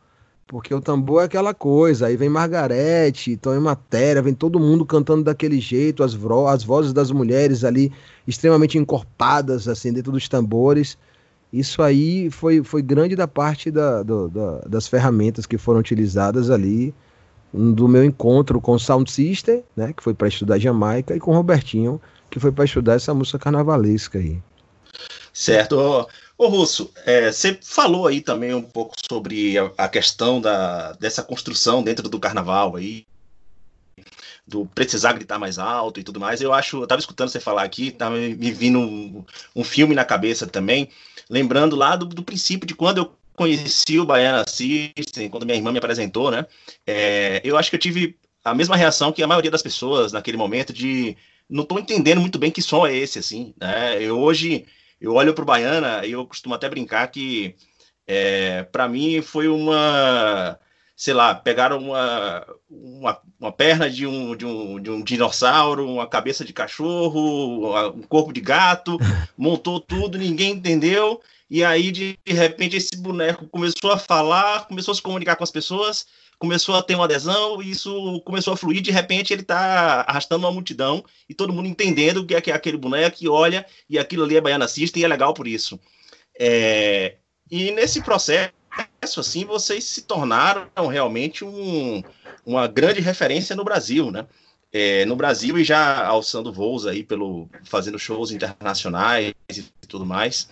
[0.46, 2.06] Porque o tambor é aquela coisa.
[2.06, 6.92] Aí vem Margarete, Tony Matéria, vem todo mundo cantando daquele jeito, as, vo as vozes
[6.92, 7.92] das mulheres ali
[8.26, 10.98] extremamente encorpadas, assim, dentro dos tambores.
[11.52, 16.50] Isso aí foi, foi grande da parte da, do, da, das ferramentas que foram utilizadas
[16.50, 16.94] ali
[17.54, 21.30] do meu encontro com o Sound System, né, que foi para estudar Jamaica, e com
[21.30, 24.42] o Robertinho, que foi para estudar essa música carnavalesca aí.
[25.32, 26.08] Certo.
[26.36, 31.22] Ô, Russo, é, você falou aí também um pouco sobre a, a, questão da, dessa
[31.22, 33.06] construção dentro do carnaval aí,
[34.44, 36.40] do precisar gritar mais alto e tudo mais.
[36.40, 40.04] Eu acho, eu tava escutando você falar aqui, tava me vindo um, um filme na
[40.04, 40.88] cabeça também,
[41.30, 45.72] lembrando lá do, do princípio de quando eu conheci o Baiana System, quando minha irmã
[45.72, 46.46] me apresentou, né?
[46.86, 50.36] É, eu acho que eu tive a mesma reação que a maioria das pessoas naquele
[50.36, 51.16] momento de
[51.48, 54.02] não estou entendendo muito bem que som é esse, assim, né?
[54.02, 54.66] Eu hoje
[55.00, 57.54] eu olho para o Baiana e eu costumo até brincar que
[58.06, 60.58] é, para mim foi uma
[60.96, 66.06] sei lá, pegaram uma, uma, uma, perna de um, de, um, de um dinossauro, uma
[66.06, 68.96] cabeça de cachorro, um corpo de gato,
[69.36, 71.20] montou tudo, ninguém entendeu,
[71.50, 75.50] e aí, de repente, esse boneco começou a falar, começou a se comunicar com as
[75.50, 76.06] pessoas,
[76.38, 78.80] começou a ter uma adesão, e isso começou a fluir.
[78.80, 82.50] De repente, ele está arrastando uma multidão e todo mundo entendendo o que é, que
[82.50, 85.46] é aquele boneco, que olha, e aquilo ali é Baiana System, e é legal por
[85.46, 85.78] isso.
[86.38, 87.16] É...
[87.50, 88.52] E nesse processo,
[89.18, 92.02] assim, vocês se tornaram realmente um,
[92.44, 94.26] uma grande referência no Brasil, né?
[94.72, 100.48] É, no Brasil e já alçando voos aí pelo fazendo shows internacionais e tudo mais.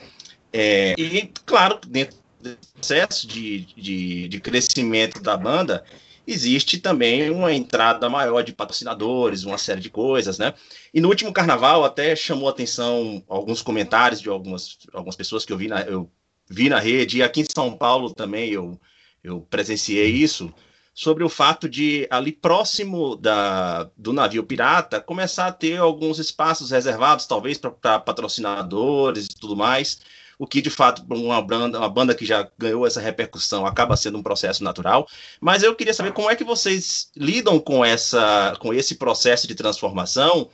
[0.52, 5.84] É, e claro, dentro do processo de, de, de crescimento da banda,
[6.26, 10.54] existe também uma entrada maior de patrocinadores, uma série de coisas, né?
[10.92, 15.56] E no último carnaval até chamou atenção alguns comentários de algumas, algumas pessoas que eu
[15.56, 16.10] vi na, eu
[16.48, 18.78] vi na rede, e aqui em São Paulo também eu,
[19.22, 20.52] eu presenciei isso,
[20.94, 26.70] sobre o fato de ali próximo da, do navio pirata começar a ter alguns espaços
[26.70, 30.00] reservados, talvez para patrocinadores e tudo mais,
[30.38, 34.18] o que de fato uma banda, uma banda que já ganhou essa repercussão acaba sendo
[34.18, 35.06] um processo natural.
[35.40, 39.54] Mas eu queria saber como é que vocês lidam com essa, com esse processo de
[39.54, 40.50] transformação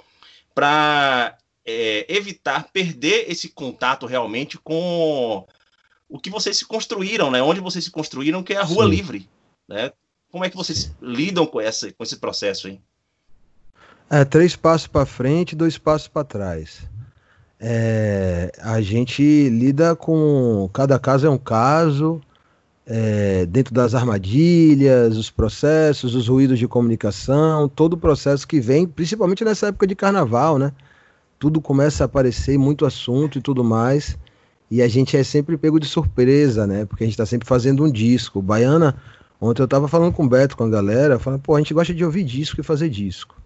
[0.54, 5.46] para é, evitar perder esse contato realmente com
[6.08, 7.42] o que vocês se construíram, né?
[7.42, 8.90] Onde vocês se construíram, que é a Rua Sim.
[8.90, 9.30] Livre,
[9.68, 9.92] né?
[10.30, 12.80] Como é que vocês lidam com, essa, com esse processo aí?
[14.10, 16.82] É, três passos para frente, dois passos para trás.
[17.60, 22.20] É, a gente lida com cada caso é um caso,
[22.86, 28.86] é, dentro das armadilhas, os processos, os ruídos de comunicação, todo o processo que vem,
[28.86, 30.72] principalmente nessa época de carnaval, né?
[31.38, 34.16] Tudo começa a aparecer, muito assunto e tudo mais.
[34.70, 36.84] E a gente é sempre pego de surpresa, né?
[36.84, 38.42] Porque a gente está sempre fazendo um disco.
[38.42, 38.96] Baiana,
[39.40, 41.94] ontem eu estava falando com o Beto, com a galera, falando, pô, a gente gosta
[41.94, 43.36] de ouvir disco e fazer disco.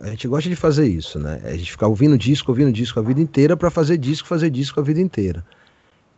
[0.00, 1.40] A gente gosta de fazer isso, né?
[1.44, 4.78] A gente ficar ouvindo disco, ouvindo disco a vida inteira para fazer disco, fazer disco
[4.78, 5.44] a vida inteira.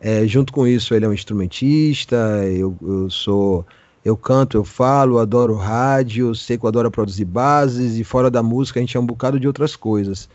[0.01, 2.15] É, junto com isso, ele é um instrumentista,
[2.45, 3.65] eu, eu sou.
[4.03, 8.41] Eu canto, eu falo, adoro rádio, sei que eu adoro produzir bases, e fora da
[8.41, 10.29] música a gente é um bocado de outras coisas.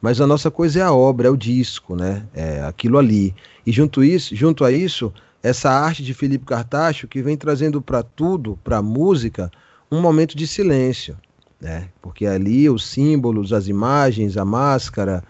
[0.00, 2.26] Mas a nossa coisa é a obra, é o disco, né?
[2.34, 3.34] É aquilo ali.
[3.66, 8.02] E junto, isso, junto a isso, essa arte de Felipe Cartacho que vem trazendo para
[8.02, 9.50] tudo, para a música,
[9.90, 11.16] um momento de silêncio,
[11.60, 11.88] né?
[12.00, 15.22] Porque ali os símbolos, as imagens, a máscara,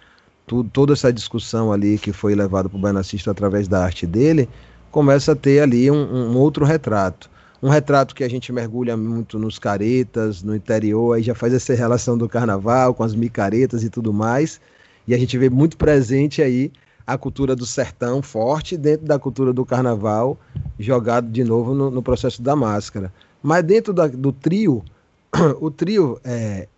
[0.73, 4.49] toda essa discussão ali que foi levada para o Banacista através da arte dele,
[4.91, 7.31] começa a ter ali um, um outro retrato
[7.63, 11.75] um retrato que a gente mergulha muito nos caretas, no interior, aí já faz essa
[11.75, 14.61] relação do carnaval com as micaretas e tudo mais.
[15.07, 16.73] E a gente vê muito presente aí
[17.13, 20.39] a cultura do sertão forte dentro da cultura do carnaval,
[20.79, 23.13] jogado de novo no, no processo da máscara.
[23.43, 24.85] Mas dentro da, do trio,
[25.61, 26.69] o trio é,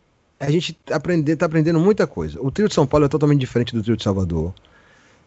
[0.41, 0.97] a gente está
[1.47, 2.41] aprendendo, muita coisa.
[2.41, 4.55] O trio de São Paulo é totalmente diferente do trio de Salvador.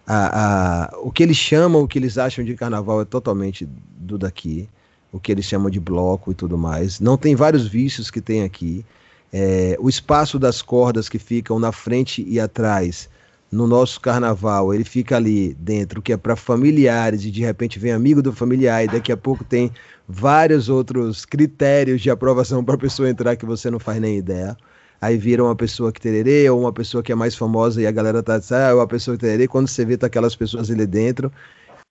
[0.07, 4.17] A, a, o que eles chamam, o que eles acham de carnaval é totalmente do
[4.17, 4.67] daqui
[5.15, 6.99] o que eles chamam de bloco e tudo mais.
[6.99, 8.85] Não tem vários vícios que tem aqui.
[9.31, 13.07] É, o espaço das cordas que ficam na frente e atrás
[13.51, 17.91] no nosso carnaval, ele fica ali dentro, que é para familiares, e de repente vem
[17.91, 19.71] amigo do familiar, e daqui a pouco tem
[20.07, 24.57] vários outros critérios de aprovação para a pessoa entrar que você não faz nem ideia.
[24.99, 27.91] Aí vira uma pessoa que tererê, ou uma pessoa que é mais famosa e a
[27.91, 30.69] galera tá dizendo, ah, é uma pessoa que tererê, quando você vê tá aquelas pessoas
[30.71, 31.31] ali dentro,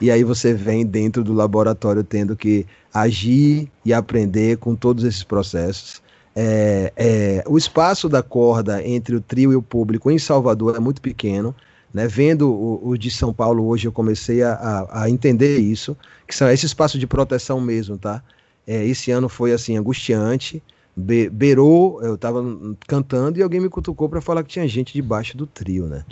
[0.02, 5.22] e aí você vem dentro do laboratório tendo que agir e aprender com todos esses
[5.22, 6.02] processos.
[6.36, 10.80] É, é, o espaço da corda entre o trio e o público em Salvador é
[10.80, 11.54] muito pequeno.
[11.92, 12.08] Né?
[12.08, 16.50] Vendo o, de São Paulo hoje, eu comecei a, a, a, entender isso, que são
[16.50, 18.20] esse espaço de proteção mesmo, tá?
[18.66, 20.60] É, esse ano foi assim angustiante.
[20.96, 22.42] Be, beirou, eu estava
[22.88, 26.04] cantando e alguém me cutucou para falar que tinha gente debaixo do trio, né?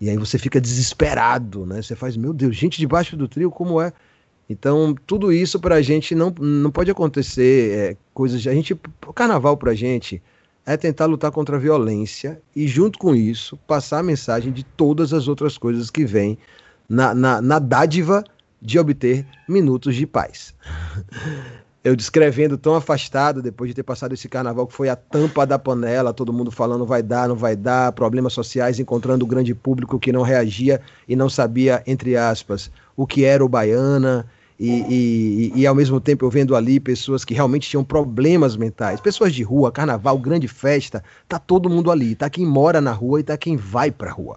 [0.00, 1.82] E aí você fica desesperado, né?
[1.82, 3.92] Você faz, meu Deus, gente debaixo do trio, como é?
[4.48, 7.78] Então, tudo isso pra gente não, não pode acontecer.
[7.78, 8.46] É, coisas.
[8.46, 8.72] A gente.
[9.06, 10.22] O carnaval pra gente
[10.64, 15.12] é tentar lutar contra a violência e, junto com isso, passar a mensagem de todas
[15.12, 16.38] as outras coisas que vêm
[16.88, 18.24] na, na, na dádiva
[18.60, 20.54] de obter minutos de paz.
[21.84, 25.58] eu descrevendo tão afastado depois de ter passado esse carnaval que foi a tampa da
[25.58, 29.98] panela, todo mundo falando vai dar, não vai dar, problemas sociais, encontrando o grande público
[29.98, 34.26] que não reagia e não sabia, entre aspas, o que era o baiana.
[34.60, 39.00] E, e, e, ao mesmo tempo eu vendo ali pessoas que realmente tinham problemas mentais,
[39.00, 43.20] pessoas de rua, carnaval, grande festa, tá todo mundo ali, tá quem mora na rua
[43.20, 44.36] e tá quem vai pra rua.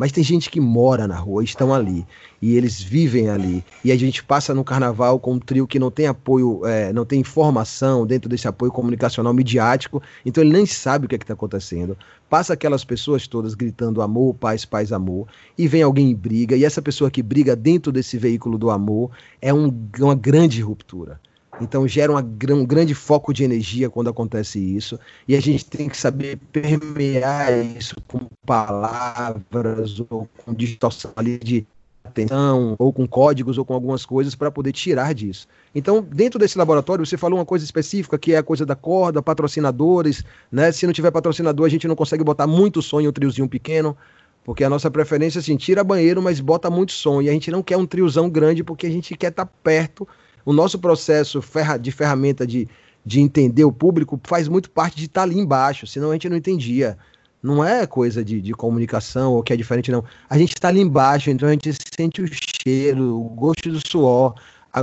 [0.00, 2.06] Mas tem gente que mora na rua, estão ali,
[2.40, 3.62] e eles vivem ali.
[3.84, 7.04] E a gente passa no carnaval com um trio que não tem apoio, é, não
[7.04, 11.34] tem informação dentro desse apoio comunicacional midiático, então ele nem sabe o que é está
[11.34, 11.98] acontecendo.
[12.30, 16.64] Passa aquelas pessoas todas gritando amor, paz, paz, amor, e vem alguém e briga, e
[16.64, 21.20] essa pessoa que briga dentro desse veículo do amor é um, uma grande ruptura.
[21.60, 24.98] Então gera uma, um grande foco de energia quando acontece isso.
[25.28, 31.66] E a gente tem que saber permear isso com palavras ou com distorção ali de
[32.04, 35.46] atenção, ou com códigos, ou com algumas coisas para poder tirar disso.
[35.74, 39.22] Então, dentro desse laboratório, você falou uma coisa específica, que é a coisa da corda,
[39.22, 40.72] patrocinadores, né?
[40.72, 43.96] Se não tiver patrocinador, a gente não consegue botar muito som em um triozinho pequeno,
[44.44, 47.22] porque a nossa preferência é assim, tira banheiro, mas bota muito som.
[47.22, 50.06] E a gente não quer um triozão grande, porque a gente quer estar tá perto.
[50.44, 51.42] O nosso processo
[51.80, 52.68] de ferramenta de,
[53.04, 56.28] de entender o público faz muito parte de estar tá ali embaixo, senão a gente
[56.28, 56.96] não entendia.
[57.42, 60.04] Não é coisa de, de comunicação ou que é diferente, não.
[60.28, 62.28] A gente está ali embaixo, então a gente sente o
[62.66, 64.34] cheiro, o gosto do suor.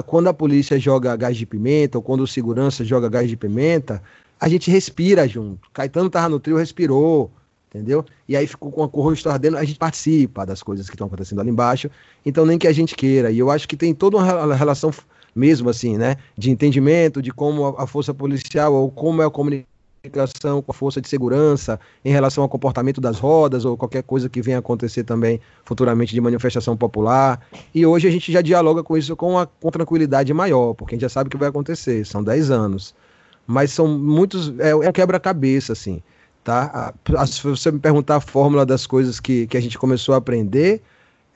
[0.06, 4.02] Quando a polícia joga gás de pimenta, ou quando o segurança joga gás de pimenta,
[4.40, 5.70] a gente respira junto.
[5.72, 7.32] Caetano tava no trio, respirou,
[7.70, 8.06] entendeu?
[8.28, 11.40] E aí ficou com a cor ardendo, a gente participa das coisas que estão acontecendo
[11.42, 11.90] ali embaixo,
[12.26, 13.32] então nem que a gente queira.
[13.32, 14.92] E eu acho que tem toda uma relação
[15.38, 20.62] mesmo assim, né, de entendimento de como a força policial ou como é a comunicação
[20.62, 24.42] com a força de segurança em relação ao comportamento das rodas ou qualquer coisa que
[24.42, 27.42] venha acontecer também futuramente de manifestação popular.
[27.74, 30.96] E hoje a gente já dialoga com isso com, uma, com tranquilidade maior, porque a
[30.96, 32.06] gente já sabe o que vai acontecer.
[32.06, 32.96] São 10 anos.
[33.46, 34.54] Mas são muitos.
[34.60, 36.02] É, é um quebra-cabeça, assim.
[36.44, 36.94] Tá?
[37.28, 40.82] Se você me perguntar a fórmula das coisas que, que a gente começou a aprender,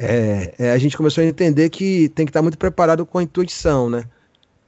[0.02, 3.24] é, é, a gente começou a entender que tem que estar muito preparado com a
[3.24, 4.06] intuição, né?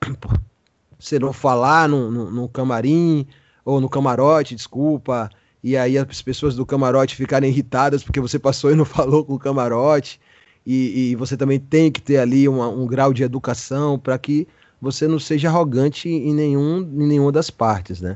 [1.00, 3.28] Você não falar no, no, no camarim,
[3.66, 5.30] ou no camarote, desculpa,
[5.64, 9.34] e aí as pessoas do camarote ficarem irritadas porque você passou e não falou com
[9.34, 10.20] o camarote,
[10.66, 14.48] e, e você também tem que ter ali uma, um grau de educação para que
[14.82, 18.16] você não seja arrogante em, nenhum, em nenhuma das partes, né?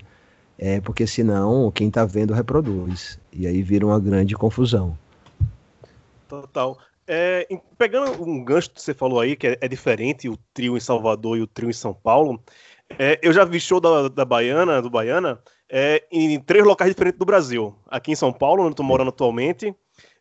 [0.58, 4.98] É, porque senão quem está vendo reproduz, e aí vira uma grande confusão.
[6.28, 6.78] Total.
[7.08, 10.80] É, pegando um gancho que você falou aí, que é, é diferente o trio em
[10.82, 12.44] Salvador e o trio em São Paulo,
[13.00, 17.20] é, eu já vi show da, da Baiana, do Baiana, é, em três locais diferentes
[17.20, 17.76] do Brasil.
[17.88, 19.74] Aqui em São Paulo, onde eu tô morando atualmente.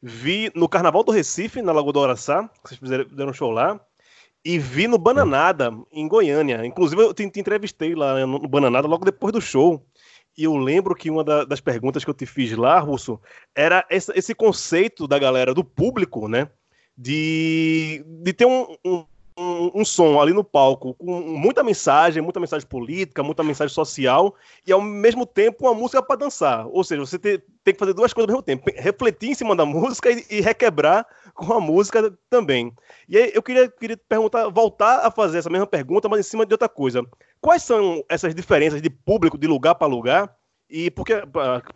[0.03, 3.81] Vi no Carnaval do Recife, na Lagoa do Araçá, que vocês fizeram, show lá.
[4.45, 6.65] E vi no Bananada, em Goiânia.
[6.65, 9.85] Inclusive, eu te, te entrevistei lá no, no Bananada logo depois do show.
[10.39, 13.21] E eu lembro que uma da, das perguntas que eu te fiz lá, Russo,
[13.55, 16.49] era esse, esse conceito da galera, do público, né?
[16.97, 19.05] De, de ter um, um
[19.39, 24.35] um, som ali no palco com muita mensagem, muita mensagem política, muita mensagem social
[24.67, 26.67] e ao mesmo tempo uma música para dançar.
[26.69, 29.55] Ou seja, você te, tem que fazer duas coisas ao mesmo tempo: refletir em cima
[29.55, 32.73] da música e, e, requebrar com a música também.
[33.09, 36.47] E aí eu queria, queria perguntar, voltar a fazer essa mesma pergunta, mas em cima
[36.47, 37.05] de outra coisa.
[37.41, 40.35] Quais são essas diferenças de público, de lugar para lugar?
[40.69, 41.15] E porque,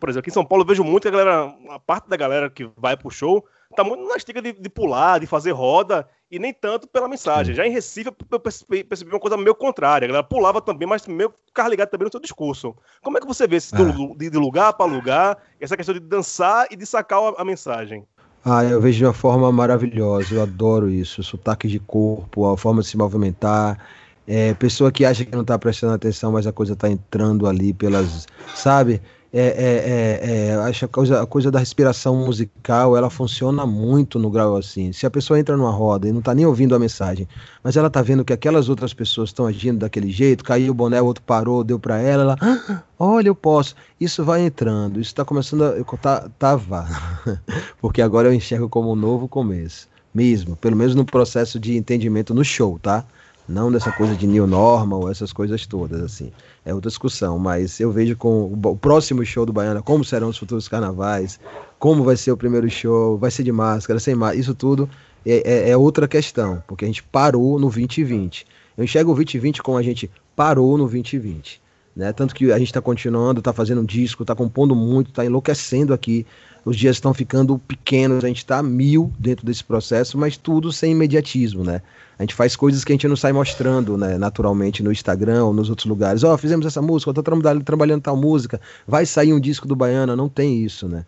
[0.00, 2.16] por exemplo, aqui em São Paulo eu vejo muito que a galera, a parte da
[2.16, 6.06] galera que vai pro show tá muito na estiga de, de, pular, de fazer roda,
[6.30, 7.54] e nem tanto pela mensagem.
[7.54, 10.06] Já em Recife, eu percebi, percebi uma coisa meio contrária.
[10.06, 12.74] A galera pulava também, mas meio ficar ligado também no seu discurso.
[13.02, 13.78] Como é que você vê esse ah.
[14.16, 18.04] de, de, lugar para lugar, essa questão de dançar e de sacar a, a, mensagem?
[18.44, 22.56] Ah, eu vejo de uma forma maravilhosa, eu adoro isso, o sotaque de corpo, a
[22.56, 23.78] forma de se movimentar.
[24.26, 27.72] É, pessoa que acha que não está prestando atenção, mas a coisa está entrando ali
[27.72, 28.26] pelas.
[28.54, 29.02] Sabe?
[29.32, 34.18] É, é, é, é, acho a coisa, a coisa da respiração musical ela funciona muito
[34.18, 34.92] no grau assim.
[34.92, 37.28] Se a pessoa entra numa roda e não está nem ouvindo a mensagem,
[37.62, 41.00] mas ela está vendo que aquelas outras pessoas estão agindo daquele jeito, caiu o boné,
[41.00, 43.76] o outro parou, deu para ela, ela, ah, olha, eu posso.
[44.00, 45.96] Isso vai entrando, isso está começando a.
[45.96, 46.88] Tá, tava.
[47.80, 49.88] Porque agora eu enxergo como um novo começo.
[50.12, 53.04] Mesmo, pelo menos no processo de entendimento no show, tá?
[53.48, 56.32] Não dessa coisa de new normal, essas coisas todas, assim
[56.64, 60.38] é outra discussão, mas eu vejo com o próximo show do Baiana, como serão os
[60.38, 61.40] futuros carnavais,
[61.78, 64.88] como vai ser o primeiro show, vai ser de máscara, sem máscara, isso tudo
[65.24, 68.46] é, é, é, outra questão, porque a gente parou no 2020.
[68.76, 71.60] Eu enxergo o 2020 como a gente parou no 2020.
[71.94, 72.12] Né?
[72.12, 75.92] Tanto que a gente está continuando, está fazendo um disco, está compondo muito, está enlouquecendo
[75.92, 76.26] aqui.
[76.64, 80.92] Os dias estão ficando pequenos, a gente está mil dentro desse processo, mas tudo sem
[80.92, 81.80] imediatismo, né?
[82.18, 85.54] A gente faz coisas que a gente não sai mostrando, né, naturalmente no Instagram ou
[85.54, 86.22] nos outros lugares.
[86.22, 89.66] Ó, oh, fizemos essa música, eu tô tra trabalhando tal música, vai sair um disco
[89.66, 91.06] do Baiana, não tem isso, né?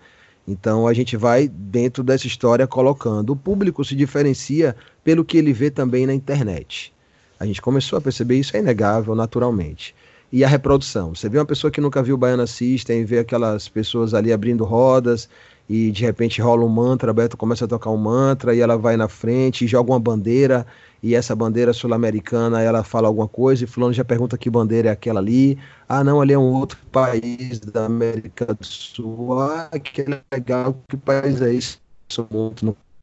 [0.49, 3.31] Então a gente vai dentro dessa história colocando.
[3.31, 6.93] O público se diferencia pelo que ele vê também na internet.
[7.39, 9.95] A gente começou a perceber isso, é inegável, naturalmente.
[10.33, 11.15] E a reprodução.
[11.15, 14.65] Você vê uma pessoa que nunca viu o Baiana System, vê aquelas pessoas ali abrindo
[14.65, 15.29] rodas,
[15.69, 18.79] e de repente rola um mantra, a Beto começa a tocar um mantra, e ela
[18.79, 20.67] vai na frente e joga uma bandeira,
[21.03, 24.93] e essa bandeira sul-americana ela fala alguma coisa e fulano já pergunta que bandeira é
[24.93, 25.59] aquela ali.
[25.89, 29.39] Ah, não, ali é um outro país da América do Sul.
[29.39, 31.79] Ah, que legal, que país é esse?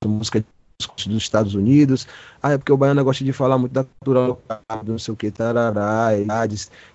[0.05, 0.43] Música
[0.79, 2.07] dos Estados Unidos.
[2.41, 5.17] Ah, é porque o baiano gosta de falar muito da cultura local, não sei o
[5.17, 6.11] que, tarará,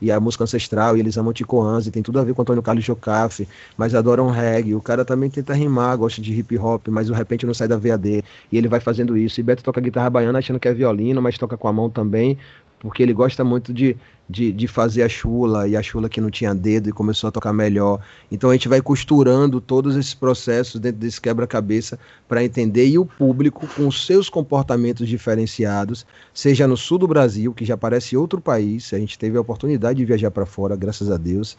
[0.00, 2.62] e a música ancestral, e eles amam Ticoãs, e tem tudo a ver com Antônio
[2.62, 4.74] Carlos Jocafe, mas adoram reggae.
[4.74, 7.76] O cara também tenta rimar, gosta de hip hop, mas de repente não sai da
[7.76, 9.38] VAD, e ele vai fazendo isso.
[9.38, 12.38] E Beto toca guitarra baiana achando que é violino, mas toca com a mão também,
[12.84, 13.96] porque ele gosta muito de,
[14.28, 17.30] de, de, fazer a chula, e a chula que não tinha dedo e começou a
[17.30, 17.98] tocar melhor.
[18.30, 23.06] Então a gente vai costurando todos esses processos dentro desse quebra-cabeça para entender, e o
[23.06, 26.04] público, com seus comportamentos diferenciados,
[26.34, 29.96] seja no sul do Brasil, que já parece outro país, a gente teve a oportunidade
[29.96, 31.56] de viajar para fora, graças a Deus,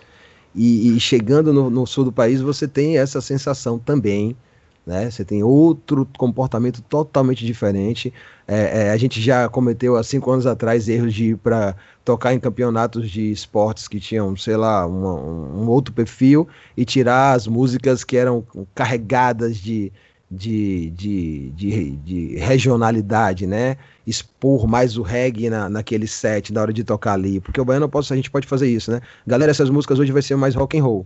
[0.54, 4.38] e, e chegando no, no sul do país, você tem essa sensação também
[4.86, 5.10] né?
[5.10, 8.14] Você tem outro comportamento totalmente diferente.
[8.48, 12.34] É, é, a gente já cometeu há cinco anos atrás erros de ir para tocar
[12.34, 17.48] em campeonatos de esportes que tinham, sei lá, uma, um outro perfil e tirar as
[17.48, 19.92] músicas que eram carregadas de,
[20.30, 23.78] de, de, de, de regionalidade, né?
[24.06, 27.40] Expor mais o reggae na, naquele set na hora de tocar ali.
[27.40, 29.02] Porque o baiano posso, a gente pode fazer isso, né?
[29.26, 31.06] Galera, essas músicas hoje vai ser mais rock and roll.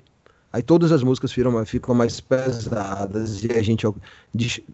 [0.51, 3.85] Aí todas as músicas ficam, ficam mais pesadas e a gente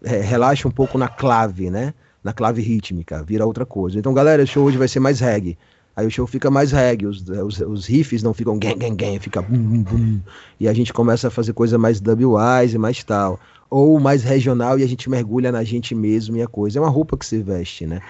[0.02, 1.92] é, relaxa um pouco na clave, né?
[2.24, 3.98] Na clave rítmica, vira outra coisa.
[3.98, 5.58] Então, galera, o show hoje vai ser mais reggae.
[5.94, 9.18] Aí o show fica mais reggae, os, os, os riffs não ficam gang, gang, gang,
[9.18, 10.20] fica bum, bum.
[10.60, 13.38] E a gente começa a fazer coisa mais dubwise e mais tal.
[13.70, 16.78] Ou mais regional e a gente mergulha na gente mesmo e a coisa.
[16.78, 18.00] É uma roupa que se veste, né?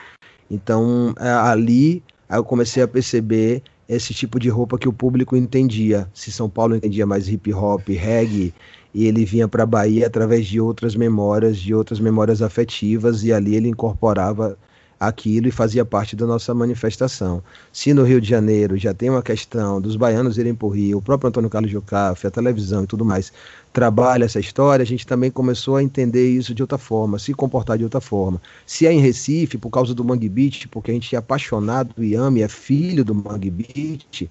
[0.51, 6.09] Então, é, ali, eu comecei a perceber esse tipo de roupa que o público entendia.
[6.13, 8.53] Se São Paulo entendia mais hip hop, reggae,
[8.93, 13.33] e ele vinha para a Bahia através de outras memórias, de outras memórias afetivas, e
[13.33, 14.59] ali ele incorporava
[14.99, 17.43] aquilo e fazia parte da nossa manifestação.
[17.73, 20.99] Se no Rio de Janeiro já tem uma questão dos baianos irem para o Rio,
[20.99, 23.33] o próprio Antônio Carlos Jocafe, a televisão e tudo mais,
[23.73, 27.77] trabalha essa história, a gente também começou a entender isso de outra forma, se comportar
[27.77, 28.41] de outra forma.
[28.67, 32.15] Se é em Recife, por causa do Mangue Beach, porque a gente é apaixonado e
[32.15, 34.31] ama e é filho do Mangue Beach,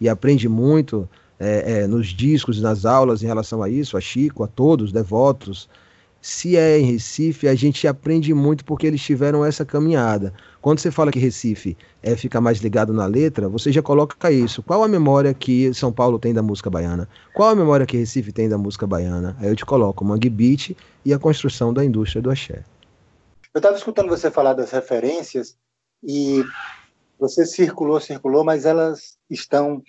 [0.00, 1.06] e aprende muito
[1.38, 5.68] é, é, nos discos nas aulas em relação a isso, a Chico, a todos, devotos,
[6.22, 10.34] se é em Recife, a gente aprende muito porque eles tiveram essa caminhada.
[10.60, 14.62] Quando você fala que Recife é ficar mais ligado na letra, você já coloca isso.
[14.62, 17.08] Qual a memória que São Paulo tem da música baiana?
[17.34, 19.34] Qual a memória que Recife tem da música baiana?
[19.40, 22.62] Aí eu te coloco Mangue Beat e a construção da indústria do axé.
[23.54, 25.56] Eu estava escutando você falar das referências
[26.04, 26.44] e
[27.18, 29.82] você circulou, circulou, mas elas estão,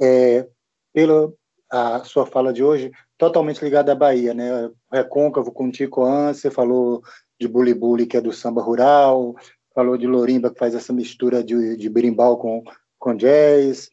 [0.00, 0.46] é,
[0.92, 1.32] pela
[1.70, 4.70] a sua fala de hoje, totalmente ligada à Bahia, né?
[4.90, 7.02] Recôncavo com Ticoan, você falou
[7.38, 9.36] de Bully Bully, que é do samba rural,
[9.74, 12.64] falou de Lorimba, que faz essa mistura de, de berimbau com,
[12.98, 13.90] com jazz.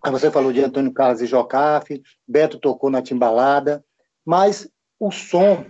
[0.00, 3.84] Aí você falou de Antônio Carlos e Jocafe, Beto tocou na timbalada,
[4.24, 4.70] mas
[5.00, 5.64] o som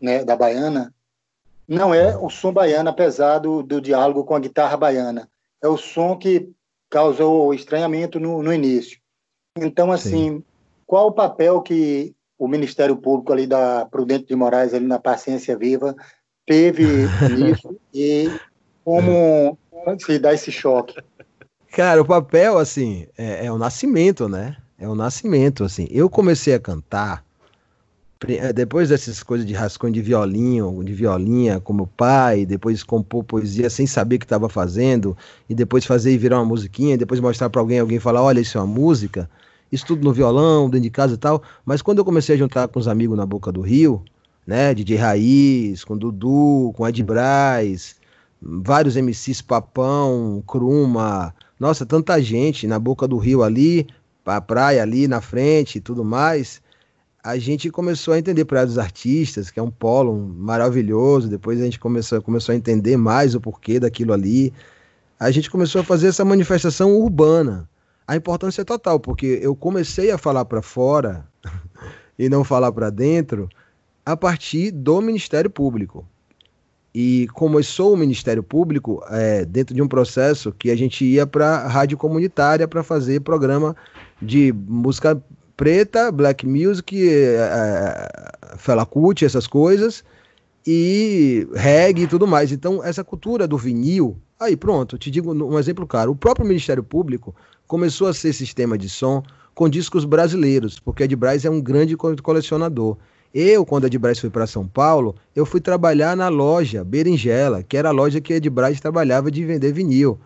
[0.00, 0.94] né, da baiana
[1.66, 5.28] não é o som baiano, apesar do, do diálogo com a guitarra baiana.
[5.60, 6.48] É o som que
[6.88, 9.00] causou estranhamento no, no início.
[9.56, 10.44] Então, assim, Sim.
[10.86, 15.58] qual o papel que o Ministério Público ali da Prudente de Moraes, ali na Paciência
[15.58, 15.94] Viva,
[16.46, 16.84] teve
[17.52, 18.30] isso e
[18.82, 19.58] como
[19.98, 20.96] se dá esse choque?
[21.70, 24.56] Cara, o papel, assim, é, é, o nascimento, né?
[24.78, 25.86] É o nascimento, assim.
[25.90, 27.22] Eu comecei a cantar
[28.26, 33.68] é, depois dessas coisas de rascunho de violinho, de violinha, como pai, depois compor poesia
[33.68, 35.14] sem saber o que estava fazendo,
[35.46, 38.40] e depois fazer e virar uma musiquinha, e depois mostrar para alguém, alguém falar, olha,
[38.40, 39.28] isso é uma música
[39.70, 41.42] isso tudo no violão, dentro de casa e tal.
[41.64, 44.02] Mas quando eu comecei a juntar com os amigos na Boca do Rio,
[44.46, 47.96] né, DJ Raiz, com Dudu, com Ed Braz,
[48.40, 53.86] vários MCs Papão, Kruma, nossa, tanta gente na Boca do Rio ali,
[54.24, 56.62] a praia ali na frente e tudo mais,
[57.22, 61.64] a gente começou a entender Praia dos Artistas, que é um polo maravilhoso, depois a
[61.64, 64.52] gente começou, começou a entender mais o porquê daquilo ali.
[65.18, 67.68] A gente começou a fazer essa manifestação urbana
[68.10, 71.24] a importância é total, porque eu comecei a falar para fora
[72.18, 73.48] e não falar para dentro
[74.04, 76.04] a partir do Ministério Público.
[76.92, 81.58] E começou o Ministério Público é, dentro de um processo que a gente ia para
[81.58, 83.76] a rádio comunitária para fazer programa
[84.20, 85.22] de música
[85.56, 90.02] preta, black music, é, é, Fela Kuti, essas coisas,
[90.66, 92.50] e reggae e tudo mais.
[92.50, 96.10] Então, essa cultura do vinil, aí pronto, te digo um exemplo claro.
[96.10, 97.32] O próprio Ministério Público
[97.70, 99.22] começou a ser sistema de som
[99.54, 102.96] com discos brasileiros, porque Ed Braz é um grande colecionador.
[103.32, 107.76] Eu, quando Ed Braz foi para São Paulo, eu fui trabalhar na loja Berinjela, que
[107.76, 110.18] era a loja que Ed Braz trabalhava de vender vinil.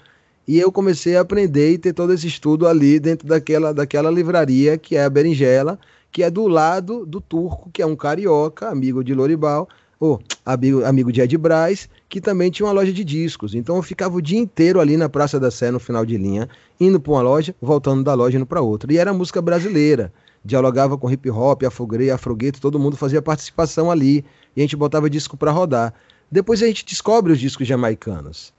[0.49, 4.79] E eu comecei a aprender e ter todo esse estudo ali dentro daquela, daquela livraria
[4.79, 5.79] que é a Berinjela,
[6.11, 9.69] que é do lado do Turco, que é um carioca, amigo de Loribal,
[10.01, 13.55] o amigo, amigo de Ed Braz, que também tinha uma loja de discos.
[13.55, 16.49] Então eu ficava o dia inteiro ali na Praça da Sé, no final de linha,
[16.79, 18.93] indo para uma loja, voltando da loja indo para outra.
[18.93, 20.13] E era música brasileira.
[20.45, 24.25] Dialogava com hip hop, afrogre, afrogueto, todo mundo fazia participação ali.
[24.55, 25.95] E a gente botava disco para rodar.
[26.31, 28.53] Depois a gente descobre os discos jamaicanos.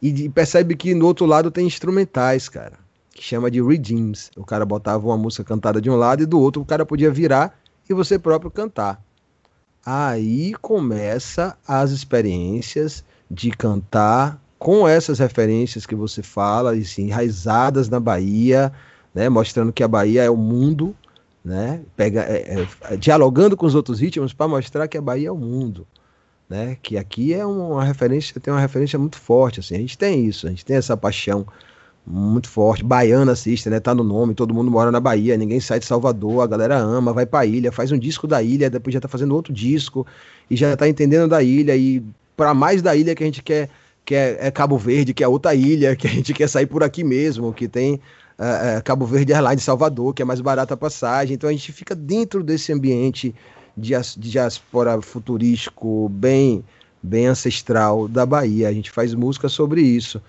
[0.00, 2.78] E, e percebe que no outro lado tem instrumentais, cara.
[3.12, 4.30] Que chama de redeems.
[4.36, 7.10] O cara botava uma música cantada de um lado e do outro o cara podia
[7.10, 9.02] virar e você próprio cantar.
[9.84, 17.98] Aí começa as experiências de cantar com essas referências que você fala, assim, enraizadas na
[17.98, 18.72] Bahia,
[19.12, 20.94] né, mostrando que a Bahia é o mundo,
[21.44, 25.32] né, pega, é, é, dialogando com os outros ritmos para mostrar que a Bahia é
[25.32, 25.84] o mundo,
[26.48, 30.26] né, que aqui é uma referência, tem uma referência muito forte, assim, a gente tem
[30.26, 31.44] isso, a gente tem essa paixão
[32.06, 32.84] muito forte.
[32.84, 33.80] Baiana assiste, né?
[33.80, 37.12] Tá no nome, todo mundo mora na Bahia, ninguém sai de Salvador, a galera ama,
[37.12, 40.06] vai pra ilha, faz um disco da ilha, depois já tá fazendo outro disco
[40.50, 41.76] e já tá entendendo da ilha.
[41.76, 42.02] E
[42.36, 43.68] para mais da ilha que a gente quer,
[44.04, 46.82] que é, é, Cabo Verde, que é outra ilha, que a gente quer sair por
[46.82, 48.00] aqui mesmo, que tem
[48.38, 51.34] é, é, Cabo Verde Airlines de Salvador, que é mais barata a passagem.
[51.34, 53.34] Então a gente fica dentro desse ambiente
[53.76, 56.64] de, de diaspora futurístico bem,
[57.02, 58.68] bem ancestral da Bahia.
[58.68, 60.20] A gente faz música sobre isso.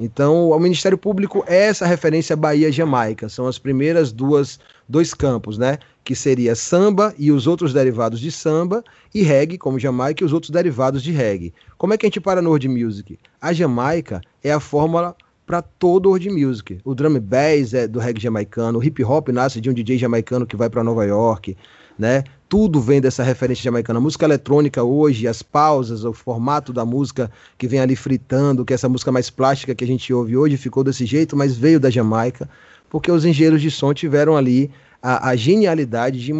[0.00, 3.28] Então, o Ministério Público é essa referência Bahia-Jamaica.
[3.28, 5.78] São as primeiras duas dois campos, né?
[6.04, 8.82] Que seria samba e os outros derivados de samba,
[9.14, 11.52] e reggae, como Jamaica, e os outros derivados de reggae.
[11.76, 13.18] Como é que a gente para no world music?
[13.40, 16.78] A Jamaica é a fórmula para todo o world music.
[16.84, 20.46] O drum bass é do reggae jamaicano, o hip hop nasce de um DJ jamaicano
[20.46, 21.56] que vai para Nova York,
[21.98, 22.22] né?
[22.48, 23.98] Tudo vem dessa referência jamaicana.
[23.98, 28.72] A música eletrônica hoje, as pausas, o formato da música que vem ali fritando, que
[28.72, 31.78] é essa música mais plástica que a gente ouve hoje ficou desse jeito, mas veio
[31.78, 32.48] da Jamaica,
[32.88, 34.70] porque os engenheiros de som tiveram ali
[35.02, 36.32] a, a genialidade de,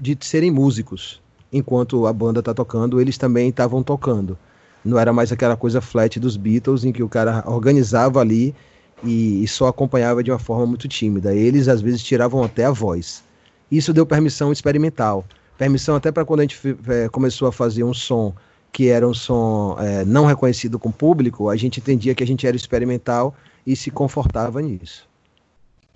[0.00, 1.20] de serem músicos.
[1.52, 4.38] Enquanto a banda está tocando, eles também estavam tocando.
[4.84, 8.54] Não era mais aquela coisa flat dos Beatles, em que o cara organizava ali
[9.02, 11.34] e, e só acompanhava de uma forma muito tímida.
[11.34, 13.24] Eles, às vezes, tiravam até a voz.
[13.70, 15.24] Isso deu permissão experimental
[15.56, 18.34] permissão até para quando a gente é, começou a fazer um som
[18.72, 22.26] que era um som é, não reconhecido com o público, a gente entendia que a
[22.26, 23.34] gente era experimental
[23.66, 25.08] e se confortava nisso.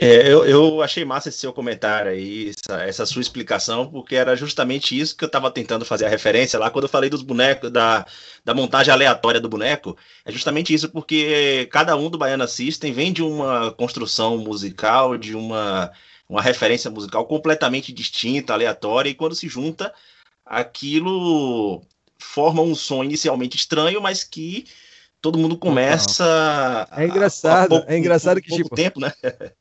[0.03, 4.35] É, eu, eu, achei massa esse seu comentário aí, essa, essa, sua explicação, porque era
[4.35, 7.71] justamente isso que eu estava tentando fazer a referência lá quando eu falei dos bonecos,
[7.71, 8.07] da,
[8.43, 9.95] da montagem aleatória do boneco.
[10.25, 15.37] É justamente isso, porque cada um do Baiana System vem de uma construção musical, de
[15.37, 15.93] uma
[16.31, 19.93] uma referência musical completamente distinta, aleatória, e quando se junta,
[20.47, 21.83] aquilo
[22.17, 24.65] forma um som inicialmente estranho, mas que
[25.21, 26.87] todo mundo começa.
[26.93, 29.13] É engraçado, pouco, é engraçado que tipo, tempo, né?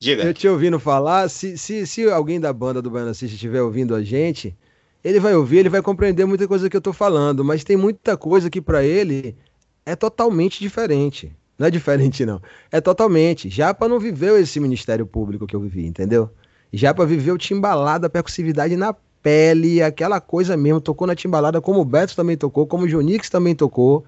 [0.00, 0.24] Diga.
[0.24, 3.94] Eu te ouvindo falar, se, se, se alguém da banda do Baiano Assist estiver ouvindo
[3.94, 4.56] a gente,
[5.04, 8.16] ele vai ouvir, ele vai compreender muita coisa que eu tô falando, mas tem muita
[8.16, 9.36] coisa que para ele
[9.84, 11.30] é totalmente diferente.
[11.58, 12.40] Não é diferente, não.
[12.70, 13.48] É totalmente.
[13.48, 16.30] Japa não viveu esse ministério público que eu vivi, entendeu?
[16.72, 20.80] Japa viveu timbalada, percussividade na pele, aquela coisa mesmo.
[20.80, 24.04] Tocou na timbalada, como o Beto também tocou, como o Jonix também tocou.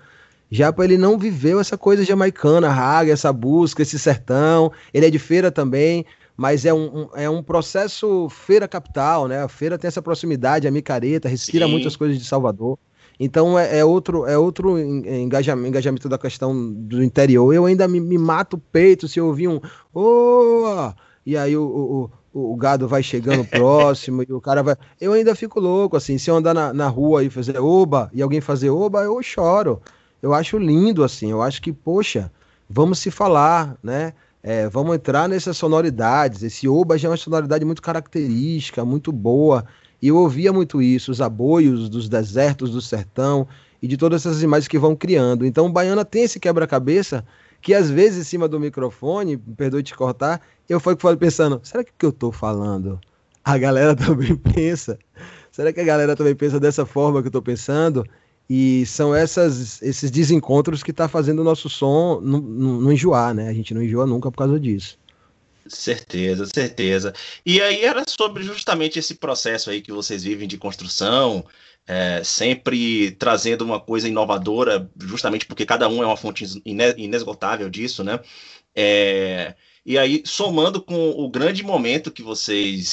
[0.50, 4.72] Japa, ele não viveu essa coisa jamaicana, raga, essa busca, esse sertão.
[4.92, 6.04] Ele é de feira também,
[6.36, 9.42] mas é um, um, é um processo feira capital, né?
[9.42, 11.72] A feira tem essa proximidade, a micareta, respira Sim.
[11.72, 12.78] muitas coisas de Salvador.
[13.18, 17.52] Então é, é, outro, é outro engajamento, engajamento da questão do interior.
[17.52, 19.60] Eu ainda me, me mato o peito se eu ouvir um
[19.94, 20.92] oh!
[21.24, 24.76] e aí o, o, o gado vai chegando próximo e o cara vai.
[25.00, 28.20] Eu ainda fico louco, assim, se eu andar na, na rua e fazer oba e
[28.20, 29.80] alguém fazer oba, eu choro.
[30.20, 32.30] Eu acho lindo, assim, eu acho que, poxa,
[32.68, 34.12] vamos se falar, né?
[34.42, 36.42] É, vamos entrar nessas sonoridades.
[36.42, 39.64] Esse oba já é uma sonoridade muito característica, muito boa.
[40.00, 43.46] E eu ouvia muito isso, os aboios dos desertos do sertão
[43.80, 45.46] e de todas essas imagens que vão criando.
[45.46, 47.24] Então, o Baiana tem esse quebra-cabeça
[47.60, 51.90] que às vezes em cima do microfone, perdoe te cortar, eu fui pensando, será que
[51.90, 53.00] o que eu estou falando
[53.44, 54.98] a galera também pensa?
[55.50, 58.04] Será que a galera também pensa dessa forma que eu estou pensando?
[58.48, 63.48] E são essas, esses desencontros que está fazendo o nosso som não, enjoar, né?
[63.48, 64.98] A gente não enjoa nunca por causa disso.
[65.68, 67.12] Certeza, certeza.
[67.44, 71.44] E aí era sobre justamente esse processo aí que vocês vivem de construção,
[71.86, 78.02] é, sempre trazendo uma coisa inovadora, justamente porque cada um é uma fonte inesgotável disso,
[78.04, 78.20] né?
[78.74, 79.54] É,
[79.84, 82.92] e aí, somando com o grande momento que vocês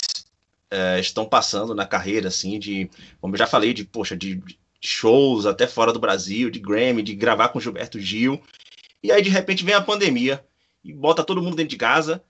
[0.70, 4.42] é, estão passando na carreira, assim, de, como eu já falei, de, poxa, de
[4.80, 8.42] shows até fora do Brasil, de Grammy, de gravar com Gilberto Gil,
[9.02, 10.46] e aí de repente vem a pandemia
[10.84, 12.24] e bota todo mundo dentro de casa,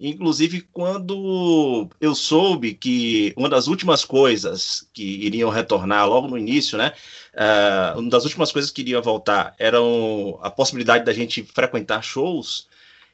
[0.00, 6.78] Inclusive, quando eu soube que uma das últimas coisas que iriam retornar logo no início,
[6.78, 6.94] né?
[7.34, 12.66] Uh, uma das últimas coisas que iriam voltar eram a possibilidade da gente frequentar shows.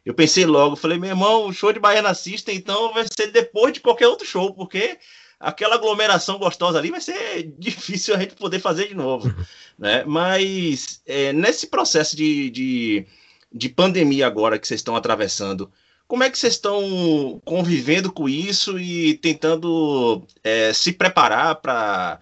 [0.04, 3.72] Eu pensei logo, falei, meu irmão, o show de Baiana System, então vai ser depois
[3.72, 4.96] de qualquer outro show, porque
[5.40, 9.34] aquela aglomeração gostosa ali vai ser difícil a gente poder fazer de novo,
[9.76, 10.04] né?
[10.04, 13.06] Mas é, nesse processo de, de,
[13.52, 15.68] de pandemia agora que vocês estão atravessando,
[16.08, 22.20] como é que vocês estão convivendo com isso e tentando é, se preparar para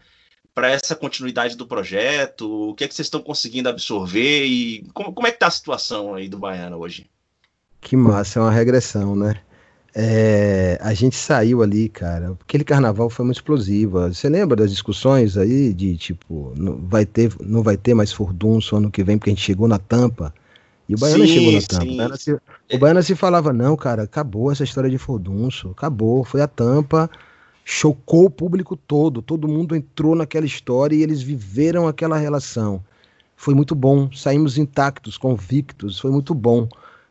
[0.55, 2.71] para essa continuidade do projeto?
[2.71, 5.51] O que é que vocês estão conseguindo absorver e como, como é que está a
[5.51, 7.11] situação aí do Baiano hoje?
[7.81, 9.35] Que massa, é uma regressão, né?
[9.93, 12.37] É, a gente saiu ali, cara.
[12.41, 14.01] Aquele carnaval foi muito explosivo.
[14.09, 18.77] Você lembra das discussões aí de tipo, não vai ter, não vai ter mais furdunço
[18.77, 20.33] ano que vem porque a gente chegou na tampa?
[20.89, 21.85] E o Baiana sim, chegou na tampa.
[21.85, 26.25] O Baiana, se, o Baiana, se, falava, não, cara, acabou essa história de furdunço, acabou,
[26.25, 27.11] foi a tampa,
[27.65, 32.83] chocou o público todo, todo mundo entrou naquela história e eles viveram aquela relação.
[33.37, 36.69] Foi muito bom, saímos intactos, convictos, foi muito bom.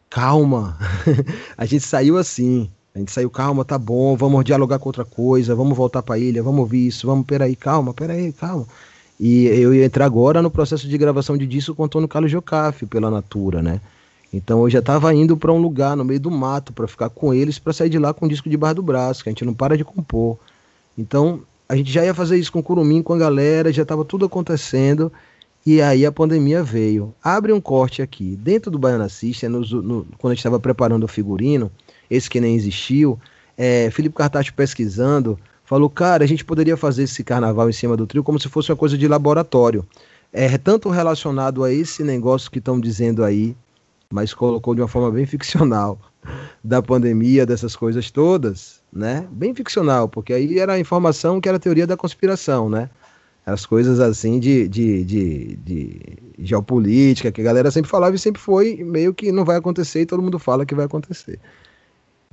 [0.10, 0.78] Calma,
[1.58, 5.56] a gente saiu assim, a gente saiu, calma, tá bom, vamos dialogar com outra coisa,
[5.56, 8.68] vamos voltar para a ilha, vamos ouvir isso, vamos, peraí, calma, peraí, calma.
[9.26, 12.30] E eu ia entrar agora no processo de gravação de disco com o Antônio Carlos
[12.30, 13.80] Jocafe, pela Natura, né?
[14.34, 17.34] Então eu já estava indo para um lugar no meio do mato para ficar com
[17.34, 19.46] eles, para sair de lá com o disco de Barra do Braço, que a gente
[19.46, 20.38] não para de compor.
[20.98, 24.04] Então a gente já ia fazer isso com o Curumim, com a galera, já estava
[24.04, 25.10] tudo acontecendo.
[25.66, 27.16] E aí a pandemia veio.
[27.24, 28.36] Abre um corte aqui.
[28.36, 31.72] Dentro do Baiana System, no, no, quando a gente estava preparando o figurino,
[32.12, 33.18] esse que nem existiu,
[33.58, 35.40] é, Felipe Cartacho pesquisando,
[35.74, 38.70] falou, cara, a gente poderia fazer esse carnaval em cima do trio como se fosse
[38.72, 39.84] uma coisa de laboratório.
[40.32, 43.58] É tanto relacionado a esse negócio que estão dizendo aí,
[44.12, 45.98] mas colocou de uma forma bem ficcional,
[46.64, 49.28] da pandemia, dessas coisas todas, né?
[49.32, 52.88] Bem ficcional, porque aí era a informação que era a teoria da conspiração, né?
[53.44, 56.02] As coisas assim de, de, de, de
[56.38, 60.06] geopolítica, que a galera sempre falava e sempre foi, meio que não vai acontecer e
[60.06, 61.40] todo mundo fala que vai acontecer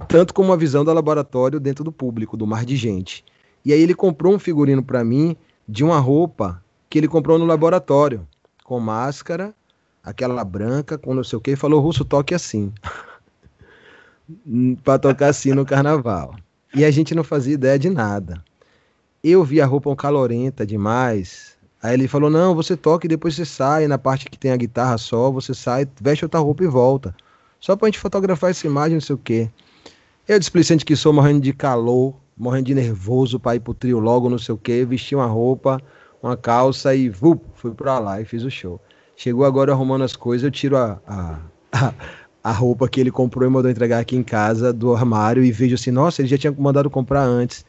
[0.08, 3.24] tanto como a visão do laboratório dentro do público, do mar de gente.
[3.64, 5.36] E aí ele comprou um figurino para mim
[5.68, 8.26] de uma roupa que ele comprou no laboratório,
[8.64, 9.54] com máscara,
[10.02, 12.72] aquela branca, com não sei o que, e falou: Russo, toque assim.
[14.82, 16.34] para tocar assim no carnaval.
[16.74, 18.42] E a gente não fazia ideia de nada.
[19.22, 21.56] Eu vi a roupa um calorenta demais.
[21.82, 23.86] Aí ele falou: Não, você toca e depois você sai.
[23.86, 27.14] Na parte que tem a guitarra só, você sai, veste outra roupa e volta.
[27.60, 29.50] Só pra gente fotografar essa imagem, não sei o quê.
[30.30, 34.30] Eu, displicente que sou, morrendo de calor, morrendo de nervoso para ir pro trio logo,
[34.30, 35.82] não sei o que, vesti uma roupa,
[36.22, 38.80] uma calça e vup, fui pra lá e fiz o show.
[39.16, 41.92] Chegou agora arrumando as coisas, eu tiro a, a,
[42.44, 45.74] a, roupa que ele comprou e mandou entregar aqui em casa do armário e vejo
[45.74, 47.64] assim, nossa, ele já tinha mandado comprar antes.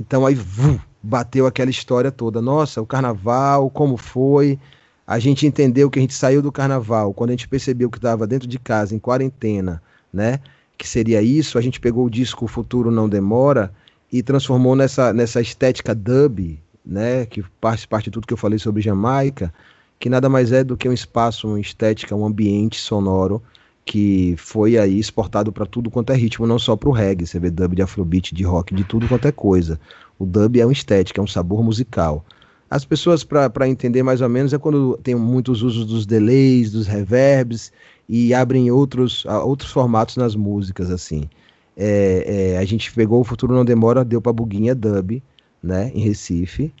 [0.00, 2.40] Então aí vup, bateu aquela história toda.
[2.40, 4.58] Nossa, o carnaval, como foi?
[5.06, 8.26] A gente entendeu que a gente saiu do carnaval quando a gente percebeu que estava
[8.26, 10.40] dentro de casa, em quarentena, né?
[10.76, 13.72] Que seria isso, a gente pegou o disco O Futuro Não Demora
[14.12, 18.58] e transformou nessa, nessa estética dub, né, que parte, parte de tudo que eu falei
[18.58, 19.52] sobre Jamaica,
[19.98, 23.42] que nada mais é do que um espaço, uma estética, um ambiente sonoro
[23.84, 27.38] que foi aí exportado para tudo quanto é ritmo, não só para o reggae, você
[27.38, 29.78] vê dub de afrobeat, de rock, de tudo quanto é coisa.
[30.18, 32.24] O dub é uma estética, é um sabor musical.
[32.70, 36.86] As pessoas, para entender mais ou menos, é quando tem muitos usos dos delays, dos
[36.86, 37.72] reverbs,
[38.08, 41.28] e abrem outros, outros formatos nas músicas, assim.
[41.76, 45.22] É, é, a gente pegou O Futuro Não Demora, deu para Buguinha Dub,
[45.62, 46.72] né, em Recife.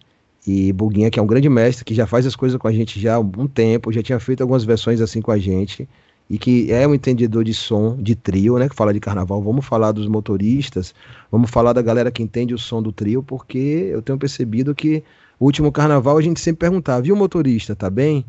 [0.46, 2.98] E Buguinha, que é um grande mestre, que já faz as coisas com a gente
[3.00, 5.88] já há um tempo, já tinha feito algumas versões assim com a gente,
[6.28, 9.40] e que é um entendedor de som, de trio, né, que fala de carnaval.
[9.40, 10.94] Vamos falar dos motoristas,
[11.30, 15.04] vamos falar da galera que entende o som do trio, porque eu tenho percebido que
[15.38, 18.24] o último carnaval a gente sempre perguntava, o motorista, tá bem?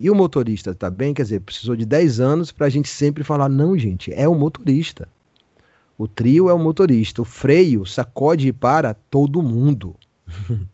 [0.00, 1.12] E o motorista tá bem?
[1.12, 4.34] Quer dizer, precisou de 10 anos para a gente sempre falar: não, gente, é o
[4.34, 5.06] motorista.
[5.98, 7.20] O trio é o motorista.
[7.20, 9.94] O freio sacode e para todo mundo.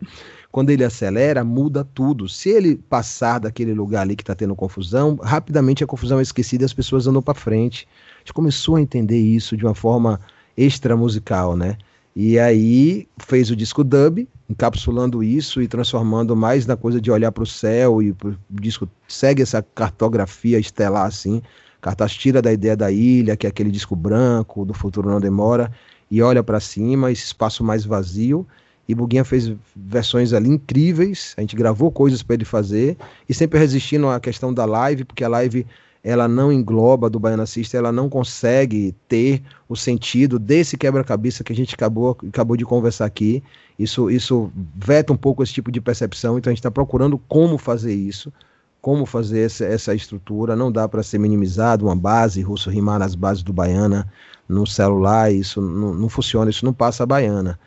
[0.53, 2.29] Quando ele acelera, muda tudo.
[2.29, 6.63] Se ele passar daquele lugar ali que está tendo confusão, rapidamente a confusão é esquecida
[6.63, 7.89] e as pessoas andam para frente.
[8.15, 10.21] A gente começou a entender isso de uma forma
[10.57, 11.77] extra musical, né?
[12.19, 17.31] E aí fez o disco dub, encapsulando isso e transformando mais na coisa de olhar
[17.31, 18.17] para o céu e o
[18.51, 21.43] disco segue essa cartografia estelar assim.
[21.79, 25.71] Cartaz tira da ideia da ilha, que é aquele disco branco, do futuro não demora,
[26.11, 28.47] e olha para cima, esse espaço mais vazio.
[28.89, 32.97] E Buguinha fez versões ali incríveis, a gente gravou coisas para ele fazer,
[33.29, 35.67] e sempre resistindo à questão da live, porque a live
[36.07, 41.53] ela não engloba do Baiana System, ela não consegue ter o sentido desse quebra-cabeça que
[41.53, 43.43] a gente acabou, acabou de conversar aqui.
[43.77, 47.59] Isso, isso veta um pouco esse tipo de percepção, então a gente está procurando como
[47.59, 48.33] fazer isso,
[48.81, 50.55] como fazer essa, essa estrutura.
[50.55, 54.09] Não dá para ser minimizado uma base, russo rimar nas bases do Baiana
[54.49, 57.59] no celular, isso não, não funciona, isso não passa a Baiana.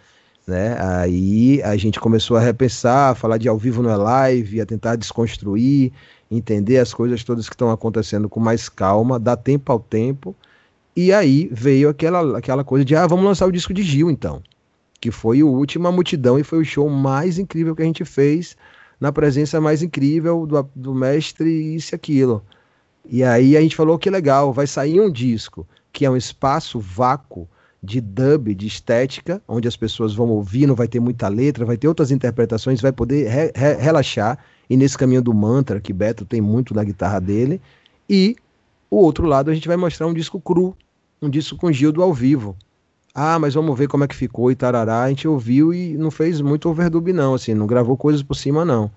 [0.47, 0.77] Né?
[0.79, 4.65] Aí a gente começou a repensar, a falar de ao vivo não é live, a
[4.65, 5.91] tentar desconstruir,
[6.29, 10.35] entender as coisas todas que estão acontecendo com mais calma, dar tempo ao tempo.
[10.95, 14.41] E aí veio aquela, aquela coisa de, ah, vamos lançar o disco de Gil então.
[14.99, 18.55] Que foi o último multidão e foi o show mais incrível que a gente fez,
[18.99, 22.43] na presença mais incrível do, do mestre, isso e aquilo.
[23.09, 26.79] E aí a gente falou que legal, vai sair um disco que é um espaço
[26.79, 27.47] vácuo
[27.81, 31.77] de dub, de estética, onde as pessoas vão ouvir, não vai ter muita letra, vai
[31.77, 34.37] ter outras interpretações, vai poder re, re, relaxar
[34.69, 37.59] e nesse caminho do mantra, que Beto tem muito na guitarra dele,
[38.09, 38.35] e
[38.89, 40.75] o outro lado a gente vai mostrar um disco cru,
[41.21, 42.55] um disco com Gildo ao vivo.
[43.13, 45.03] Ah, mas vamos ver como é que ficou e tarará.
[45.03, 48.63] A gente ouviu e não fez muito overdub não, assim, não gravou coisas por cima
[48.63, 48.89] não.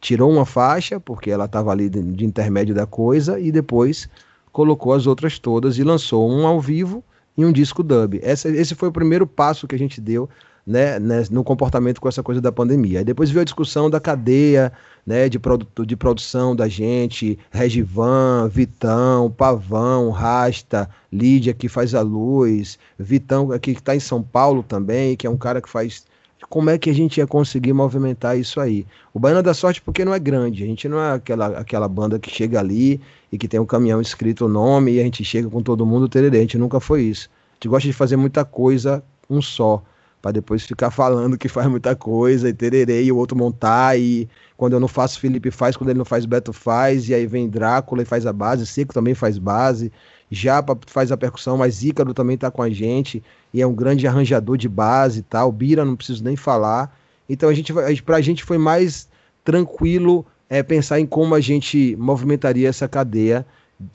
[0.00, 4.08] Tirou uma faixa, porque ela estava ali de, de intermédio da coisa, e depois
[4.50, 7.04] colocou as outras todas e lançou um ao vivo
[7.36, 8.18] e um disco dub.
[8.22, 10.28] Essa, esse foi o primeiro passo que a gente deu
[10.66, 13.00] né, né, no comportamento com essa coisa da pandemia.
[13.00, 14.72] Aí depois veio a discussão da cadeia
[15.06, 22.02] né, de, produ de produção da gente, Regivan, Vitão, Pavão, Rasta, Lídia que faz a
[22.02, 26.04] luz, Vitão que está em São Paulo também, que é um cara que faz.
[26.48, 28.86] Como é que a gente ia conseguir movimentar isso aí?
[29.12, 32.18] O Baiana da Sorte porque não é grande, a gente não é aquela, aquela banda
[32.18, 33.00] que chega ali
[33.30, 36.08] e que tem um caminhão escrito o nome e a gente chega com todo mundo
[36.08, 37.28] tererê, a gente nunca foi isso.
[37.28, 39.82] A gente gosta de fazer muita coisa um só
[40.20, 44.28] para depois ficar falando que faz muita coisa e tererei e o outro montar e
[44.56, 47.48] quando eu não faço Felipe faz, quando ele não faz Beto faz e aí vem
[47.48, 49.90] Drácula e faz a base, Seco também faz base,
[50.30, 54.06] Japa faz a percussão, mas Ícaro também tá com a gente e é um grande
[54.06, 56.94] arranjador de base e tal, Bira não preciso nem falar,
[57.28, 59.08] então a gente pra gente foi mais
[59.42, 63.46] tranquilo é, pensar em como a gente movimentaria essa cadeia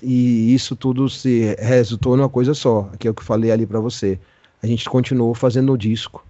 [0.01, 3.67] e isso tudo se resultou numa coisa só, que é o que eu falei ali
[3.67, 4.19] para você
[4.65, 6.25] a gente continuou fazendo o disco,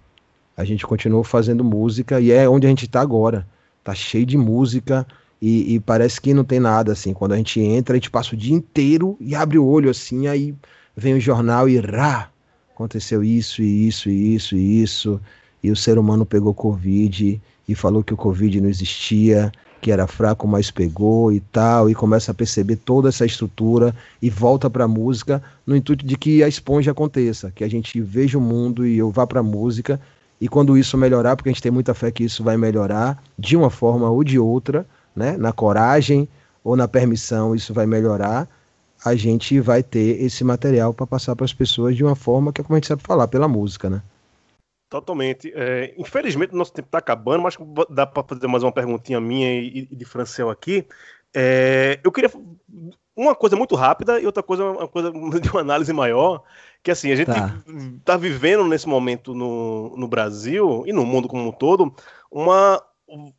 [0.54, 3.46] a gente continuou fazendo música e é onde a gente está agora.
[3.82, 5.06] Tá cheio de música
[5.40, 7.14] e, e, parece que não tem nada assim.
[7.14, 10.26] Quando a gente entra, a gente passa o dia inteiro e abre o olho assim,
[10.26, 10.54] aí
[10.94, 12.28] vem o jornal e rá,
[12.74, 15.20] aconteceu isso e isso e isso e isso.
[15.62, 19.50] E o ser humano pegou Covid e falou que o Covid não existia
[19.86, 24.28] que era fraco, mas pegou e tal, e começa a perceber toda essa estrutura e
[24.28, 28.36] volta para a música no intuito de que a esponja aconteça, que a gente veja
[28.36, 30.00] o mundo e eu vá para a música.
[30.40, 33.56] E quando isso melhorar, porque a gente tem muita fé que isso vai melhorar, de
[33.56, 34.84] uma forma ou de outra,
[35.14, 36.28] né, na coragem
[36.64, 38.48] ou na permissão, isso vai melhorar,
[39.04, 42.60] a gente vai ter esse material para passar para as pessoas de uma forma que
[42.60, 44.02] é como a gente sabe falar, pela música, né?
[44.88, 45.52] Totalmente.
[45.54, 47.56] É, infelizmente, o nosso tempo está acabando, mas
[47.90, 50.86] dá para fazer mais uma perguntinha minha e, e de Francel aqui.
[51.34, 52.30] É, eu queria
[53.16, 55.10] uma coisa muito rápida e outra coisa, uma coisa
[55.40, 56.42] de uma análise maior,
[56.82, 57.62] que assim, a gente está
[58.04, 61.94] tá vivendo nesse momento no, no Brasil e no mundo como um todo
[62.30, 62.82] uma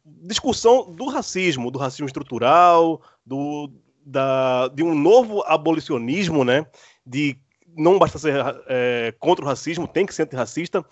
[0.06, 3.70] discussão do racismo, do racismo estrutural, do,
[4.06, 6.66] da, de um novo abolicionismo, né?
[7.06, 7.38] De
[7.76, 8.34] não basta ser
[8.68, 10.84] é, contra o racismo, tem que ser antirracista.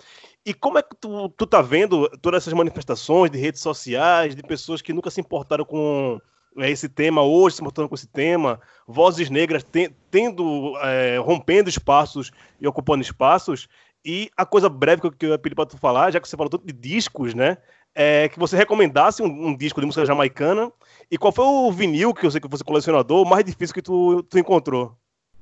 [0.46, 4.44] E como é que tu, tu tá vendo todas essas manifestações de redes sociais, de
[4.44, 6.22] pessoas que nunca se importaram com
[6.58, 11.68] é, esse tema, hoje se importando com esse tema, vozes negras te, tendo, é, rompendo
[11.68, 12.32] espaços
[12.62, 13.68] e ocupando espaços,
[14.06, 16.30] e a coisa breve que eu, que eu ia pedir para tu falar, já que
[16.30, 17.58] você falou tanto de discos, né,
[17.96, 20.72] é que você recomendasse um, um, disco de música jamaicana,
[21.10, 24.22] e qual foi o vinil, que eu sei que você colecionador, mais difícil que tu,
[24.24, 24.96] tu encontrou?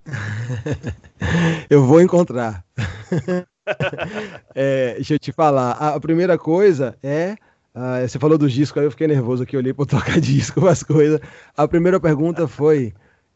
[1.70, 2.66] eu vou encontrar.
[4.56, 5.72] é, deixa eu te falar.
[5.72, 7.36] A, primeira coisa é.
[7.76, 10.84] Uh, você falou dos discos, aí eu fiquei nervoso aqui, olhei para tocar disco, as
[10.84, 11.20] coisas.
[11.58, 12.94] A primeira pergunta foi.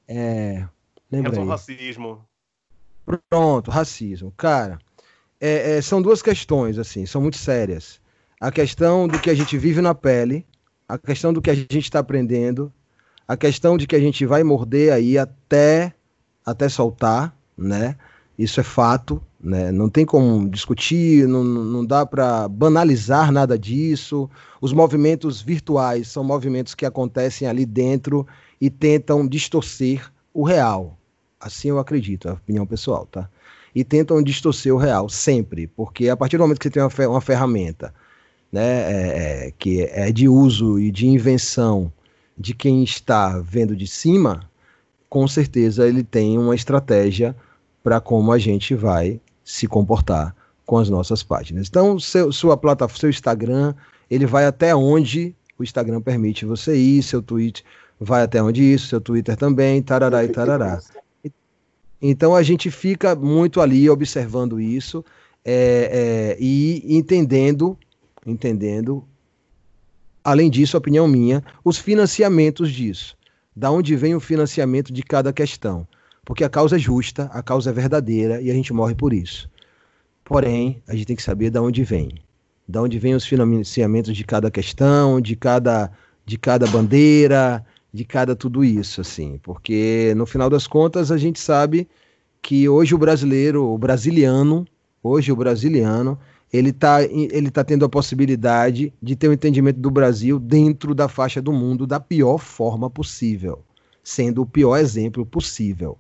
[0.08, 0.64] É,
[1.12, 1.48] lembra aí.
[1.48, 2.24] racismo.
[3.30, 4.32] Pronto, racismo.
[4.38, 4.78] Cara,
[5.40, 8.00] é, é, são duas questões, assim, são muito sérias.
[8.40, 10.46] A questão do que a gente vive na pele,
[10.88, 12.72] a questão do que a gente está aprendendo,
[13.28, 15.94] a questão de que a gente vai morder aí até,
[16.46, 17.96] até soltar, né?
[18.38, 19.72] Isso é fato, né?
[19.72, 24.30] Não tem como discutir, não, não dá para banalizar nada disso.
[24.62, 28.28] Os movimentos virtuais são movimentos que acontecem ali dentro
[28.62, 30.98] e tentam distorcer o real.
[31.40, 33.30] Assim eu acredito, é a opinião pessoal, tá?
[33.74, 37.10] E tentam distorcer o real sempre, porque a partir do momento que você tem uma,
[37.10, 37.94] uma ferramenta
[38.52, 41.92] né, é, é, que é de uso e de invenção
[42.38, 44.50] de quem está vendo de cima,
[45.10, 47.36] com certeza ele tem uma estratégia
[47.84, 51.68] para como a gente vai se comportar com as nossas páginas.
[51.68, 53.74] Então, seu, sua plataforma, seu Instagram,
[54.10, 57.64] ele vai até onde o Instagram permite você ir, seu tweet
[58.00, 60.80] vai até onde isso, seu Twitter também, tarará e tarará.
[62.02, 65.04] Então a gente fica muito ali observando isso
[65.44, 67.78] é, é, e entendendo,
[68.26, 69.04] entendendo,
[70.24, 73.18] além disso, opinião minha, os financiamentos disso.
[73.56, 75.88] Da onde vem o financiamento de cada questão.
[76.28, 79.50] Porque a causa é justa, a causa é verdadeira e a gente morre por isso.
[80.26, 82.16] Porém, a gente tem que saber de onde vem.
[82.68, 85.90] De onde vem os financiamentos de cada questão, de cada,
[86.26, 89.40] de cada bandeira, de cada tudo isso, assim.
[89.42, 91.88] Porque, no final das contas, a gente sabe
[92.42, 94.68] que hoje o brasileiro, o brasiliano,
[95.02, 96.20] hoje o brasiliano,
[96.52, 101.08] ele está ele tá tendo a possibilidade de ter um entendimento do Brasil dentro da
[101.08, 103.64] faixa do mundo da pior forma possível,
[104.04, 105.98] sendo o pior exemplo possível.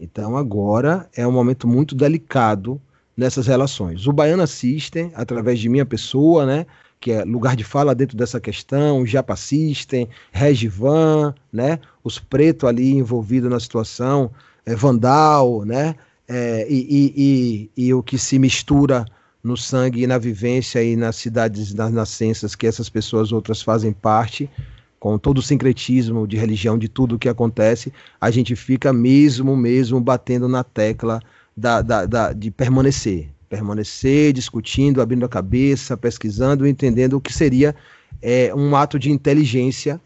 [0.00, 2.80] Então agora é um momento muito delicado
[3.16, 4.06] nessas relações.
[4.06, 6.66] O Baiana System, através de minha pessoa, né,
[7.00, 12.92] que é lugar de fala dentro dessa questão, Japa System, Regivan, né, os pretos ali
[12.92, 14.30] envolvidos na situação,
[14.64, 15.96] é, Vandal, né,
[16.28, 19.04] é, e, e, e, e, o que se mistura
[19.42, 23.92] no sangue e na vivência e nas cidades, nas nascenças que essas pessoas outras fazem
[23.92, 24.50] parte,
[24.98, 29.56] com todo o sincretismo de religião, de tudo o que acontece, a gente fica mesmo,
[29.56, 31.20] mesmo batendo na tecla
[31.56, 33.28] da, da, da, de permanecer.
[33.48, 37.74] Permanecer discutindo, abrindo a cabeça, pesquisando, entendendo o que seria
[38.20, 40.00] é, um ato de inteligência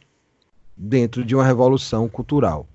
[0.76, 2.66] dentro de uma revolução cultural.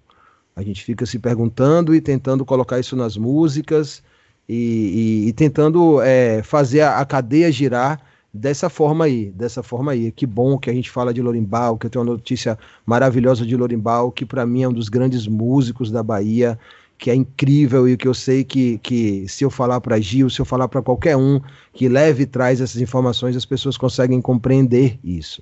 [0.55, 4.01] A gente fica se perguntando e tentando colocar isso nas músicas
[4.49, 8.01] e, e, e tentando é, fazer a, a, cadeia girar
[8.38, 10.11] dessa forma aí, dessa forma aí.
[10.11, 13.55] Que bom que a gente fala de Lorimbal, que eu tenho uma notícia maravilhosa de
[13.55, 16.57] Lorimbal, que para mim é um dos grandes músicos da Bahia,
[16.97, 20.39] que é incrível e que eu sei que, que se eu falar para Gil, se
[20.39, 21.41] eu falar para qualquer um
[21.73, 25.41] que leve e traz essas informações, as pessoas conseguem compreender isso.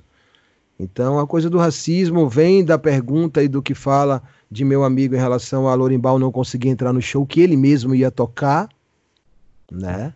[0.78, 4.22] Então, a coisa do racismo vem da pergunta e do que fala
[4.52, 7.96] de meu amigo em relação a Lorimbal não conseguir entrar no show que ele mesmo
[7.96, 8.68] ia tocar,
[9.72, 10.14] né?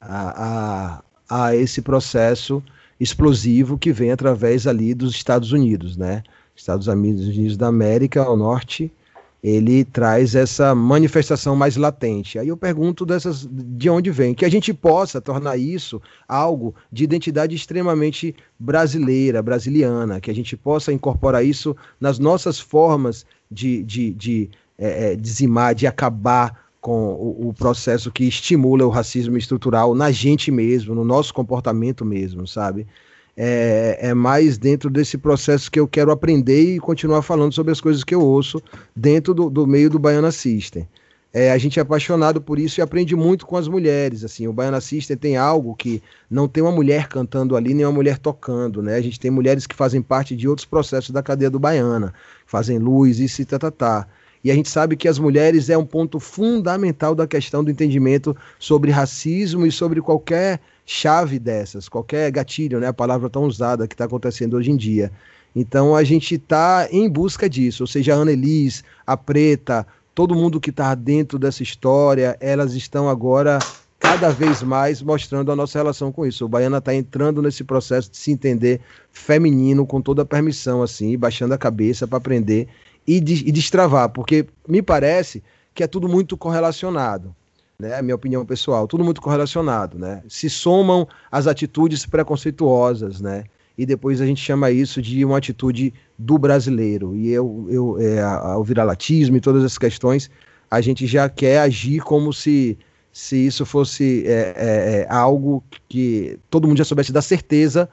[0.00, 1.02] A, a,
[1.32, 2.62] a esse processo
[3.00, 6.22] explosivo que vem através ali dos Estados Unidos, né?
[6.54, 8.92] Estados Unidos da América ao norte
[9.42, 12.38] ele traz essa manifestação mais latente.
[12.38, 17.02] Aí eu pergunto dessas, de onde vem, que a gente possa tornar isso algo de
[17.02, 24.12] identidade extremamente brasileira, brasiliana, que a gente possa incorporar isso nas nossas formas de, de,
[24.12, 29.94] de é, é dizimar, de acabar com o, o, processo que estimula o racismo estrutural
[29.94, 32.86] na gente mesmo, no nosso comportamento mesmo, sabe?
[33.36, 37.80] é, é, mais dentro desse processo que eu quero aprender e continuar falando sobre as
[37.80, 38.62] coisas que eu ouço
[38.94, 40.86] dentro do, do meio do Baiana System.
[41.34, 44.22] É, a gente é apaixonado por isso e aprende muito com as mulheres.
[44.22, 47.92] Assim, o Baiana System tem algo que não tem uma mulher cantando ali, nem uma
[47.92, 48.82] mulher tocando.
[48.82, 48.96] Né?
[48.96, 52.12] A gente tem mulheres que fazem parte de outros processos da cadeia do Baiana,
[52.44, 53.70] fazem luz, isso e tatatá.
[53.70, 54.08] Tá, tá.
[54.44, 58.36] E a gente sabe que as mulheres é um ponto fundamental da questão do entendimento
[58.58, 63.94] sobre racismo e sobre qualquer chave dessas, qualquer gatilho, né, a palavra tão usada que
[63.94, 65.12] está acontecendo hoje em dia.
[65.54, 68.32] Então a gente está em busca disso, ou seja, a Ana
[69.06, 73.58] a Preta, todo mundo que está dentro dessa história, elas estão agora
[74.02, 76.44] cada vez mais mostrando a nossa relação com isso.
[76.44, 78.80] O Baiana está entrando nesse processo de se entender
[79.12, 82.66] feminino com toda a permissão, assim, baixando a cabeça para aprender
[83.06, 85.42] e, de, e destravar, porque me parece
[85.74, 87.34] que é tudo muito correlacionado
[87.82, 88.00] né?
[88.00, 90.22] Minha opinião pessoal, tudo muito correlacionado, né?
[90.28, 93.44] Se somam as atitudes preconceituosas, né?
[93.76, 97.16] E depois a gente chama isso de uma atitude do brasileiro.
[97.16, 98.24] E eu, eu é,
[98.56, 100.30] o e todas essas questões,
[100.70, 102.78] a gente já quer agir como se
[103.12, 107.88] se isso fosse é, é, é algo que todo mundo já soubesse da certeza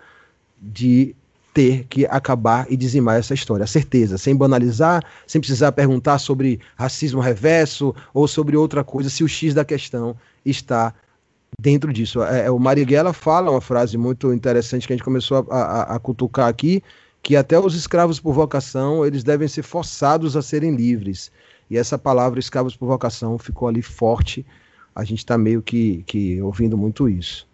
[0.62, 1.14] de
[1.54, 3.64] ter que acabar e dizimar essa história.
[3.64, 9.24] A certeza, sem banalizar, sem precisar perguntar sobre racismo reverso ou sobre outra coisa, se
[9.24, 10.94] o X da questão está
[11.60, 12.22] dentro disso.
[12.24, 15.96] É, é o Marighella fala uma frase muito interessante que a gente começou a, a,
[15.96, 16.84] a cutucar aqui,
[17.22, 21.32] que até os escravos por vocação, eles devem ser forçados a serem livres.
[21.70, 24.46] E essa palavra escravos por vocação ficou ali forte.
[24.96, 27.49] A gente está meio que, que ouvindo muito isso.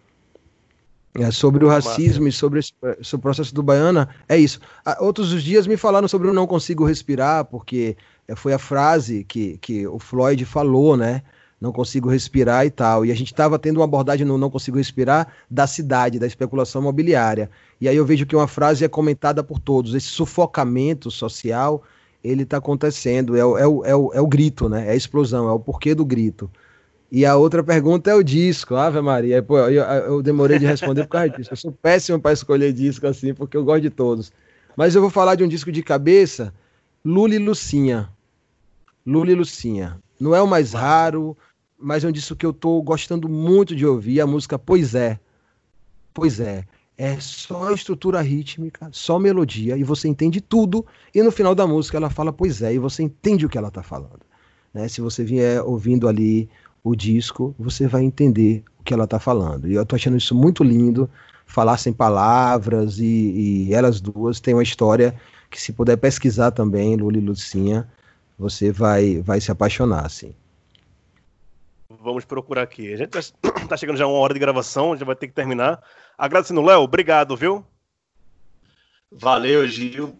[1.18, 4.60] É, sobre o racismo e sobre, esse, eh, sobre o processo do Baiana, é isso.
[4.84, 7.96] Ah, outros dias me falaram sobre o não consigo respirar, porque
[8.28, 11.22] eh, foi a frase que, que o Floyd falou, né?
[11.60, 13.06] Não consigo respirar e tal.
[13.06, 16.82] E a gente estava tendo uma abordagem no não consigo respirar da cidade, da especulação
[16.82, 17.50] imobiliária.
[17.80, 19.94] E aí eu vejo que uma frase é comentada por todos.
[19.94, 21.82] Esse sufocamento social,
[22.22, 24.86] ele está acontecendo, é o, é, o, é, o, é o grito, né?
[24.86, 26.50] É a explosão, é o porquê do grito.
[27.10, 29.42] E a outra pergunta é o disco, Ave Maria.
[29.42, 31.52] Pô, eu, eu demorei de responder por causa disso.
[31.52, 34.32] Eu sou péssimo para escolher disco assim, porque eu gosto de todos.
[34.76, 36.52] Mas eu vou falar de um disco de cabeça,
[37.04, 38.10] Lula e Lucinha.
[39.06, 39.98] Lula e Lucinha.
[40.18, 41.36] Não é o mais raro,
[41.78, 45.18] mas é um disco que eu tô gostando muito de ouvir, a música Pois é.
[46.12, 46.64] Pois é.
[46.98, 50.84] É só estrutura rítmica, só melodia, e você entende tudo,
[51.14, 53.70] e no final da música ela fala Pois é, e você entende o que ela
[53.70, 54.20] tá falando.
[54.72, 54.88] Né?
[54.88, 56.48] Se você vier ouvindo ali
[56.90, 59.68] o disco, você vai entender o que ela está falando.
[59.68, 61.10] E eu estou achando isso muito lindo,
[61.44, 65.14] falar sem palavras, e, e, elas duas têm uma história
[65.50, 67.88] que, se puder pesquisar também, Lula e Lucinha,
[68.38, 70.32] você vai, vai se apaixonar, assim.
[71.88, 72.92] Vamos procurar aqui.
[72.92, 75.82] A gente está tá chegando já uma hora de gravação, já vai ter que terminar.
[76.16, 77.64] Agradecendo, Léo, obrigado, viu?
[79.10, 80.16] Valeu, Gil.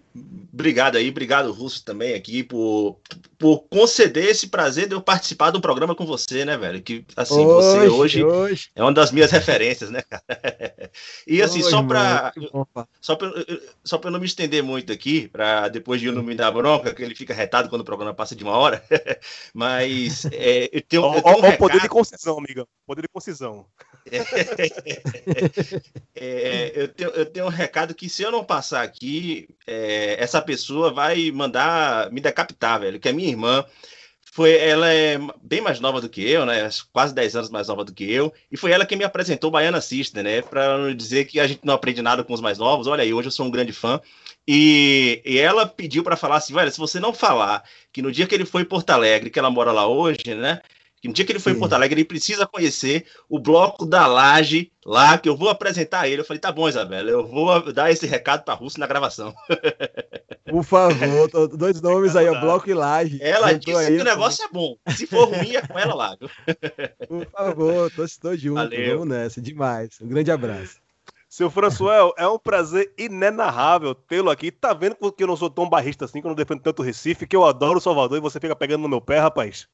[0.57, 2.99] Obrigado aí, obrigado, Russo, também aqui, por,
[3.39, 6.81] por conceder esse prazer de eu participar do programa com você, né, velho?
[6.81, 10.25] Que, assim, hoje, você hoje, hoje, é uma das minhas referências, né, cara?
[11.27, 12.33] E, assim, hoje, só para
[13.01, 13.31] só pra,
[13.85, 16.51] só pra eu não me estender muito aqui, para depois de eu não me dar
[16.51, 18.83] bronca, que ele fica retado quando o programa passa de uma hora,
[19.53, 21.05] mas é, eu tenho.
[21.15, 21.59] eu tenho um recado...
[21.59, 22.67] poder de concisão, amiga.
[22.87, 23.67] Poder de concisão.
[26.15, 30.41] é, eu, tenho, eu tenho um recado que se eu não passar aqui, é, essa
[30.43, 33.01] pessoa vai mandar me decapitar, velho.
[33.01, 33.65] Que a minha irmã
[34.37, 36.69] foi, ela é bem mais nova do que eu, né?
[36.93, 38.31] Quase 10 anos mais nova do que eu.
[38.53, 40.43] E foi ela que me apresentou Baiana Sister, né?
[40.43, 42.87] Para não dizer que a gente não aprende nada com os mais novos.
[42.87, 43.99] Olha aí, hoje eu sou um grande fã.
[44.47, 48.27] E, e ela pediu para falar assim: velho, se você não falar que no dia
[48.27, 50.61] que ele foi em Porto Alegre, que ela mora lá hoje, né?
[51.07, 51.59] Que no dia que ele foi Sim.
[51.59, 56.09] em Porto Alegre, ele precisa conhecer o bloco da Laje lá, que eu vou apresentar
[56.09, 56.21] ele.
[56.21, 59.33] Eu falei, tá bom, Isabela, eu vou dar esse recado pra Rússia na gravação.
[60.51, 63.19] Por favor, dois nomes aí, o bloco e Laje.
[63.23, 64.77] Ela disse aí, que o negócio é bom.
[64.89, 66.29] Se for ruim, é com ela lá, viu?
[67.09, 68.99] Por favor, tô, tô junto, Valeu.
[68.99, 69.91] vamos nessa, demais.
[70.01, 70.77] Um grande abraço.
[71.29, 74.51] Seu Françoel, é um prazer inenarrável tê-lo aqui.
[74.51, 77.27] Tá vendo que eu não sou tão barrista assim, que eu não defendo tanto Recife,
[77.27, 79.69] que eu adoro o Salvador e você fica pegando no meu pé, rapaz?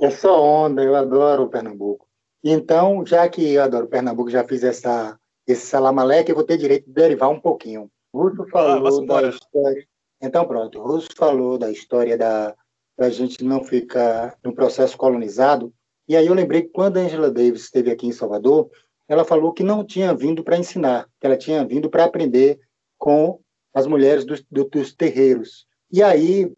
[0.00, 2.08] É só onda, eu adoro o Pernambuco.
[2.42, 5.16] Então, já que eu adoro Pernambuco, já fiz essa,
[5.46, 7.88] esse salamaleque, eu vou ter direito de derivar um pouquinho.
[8.12, 9.86] Russo falou ah, da história.
[10.20, 12.54] Então, pronto, o Russo falou da história da,
[12.98, 15.72] da gente não ficar no processo colonizado.
[16.08, 18.70] E aí eu lembrei que quando a Angela Davis esteve aqui em Salvador,
[19.08, 22.58] ela falou que não tinha vindo para ensinar, que ela tinha vindo para aprender
[22.98, 23.40] com
[23.74, 25.66] as mulheres dos, dos terreiros.
[25.90, 26.52] E aí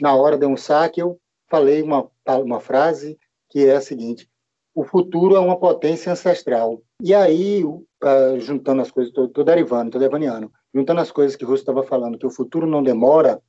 [0.00, 1.18] na hora de um saque, eu
[1.48, 3.18] falei uma, uma frase
[3.48, 4.28] que é a seguinte:
[4.74, 6.82] o futuro é uma potência ancestral.
[7.02, 11.48] E aí, uh, juntando as coisas, estou derivando, estou devaniano, juntando as coisas que o
[11.48, 13.42] Russo estava falando, que o futuro não demora,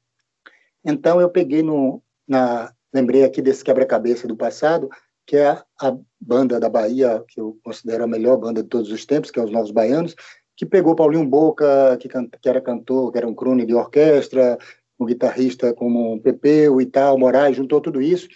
[0.84, 2.02] então eu peguei no.
[2.28, 4.90] Na, lembrei aqui desse quebra-cabeça do passado,
[5.26, 8.92] que é a, a, banda da Bahia, que eu considero a melhor banda de todos
[8.92, 10.16] os tempos, que é os Novos Baianos,
[10.56, 14.58] que pegou Paulinho Boca, que, que era cantor, que era um crone de orquestra,
[15.04, 18.28] um guitarrista como o Pepe, o Ital, Moraes, juntou tudo isso,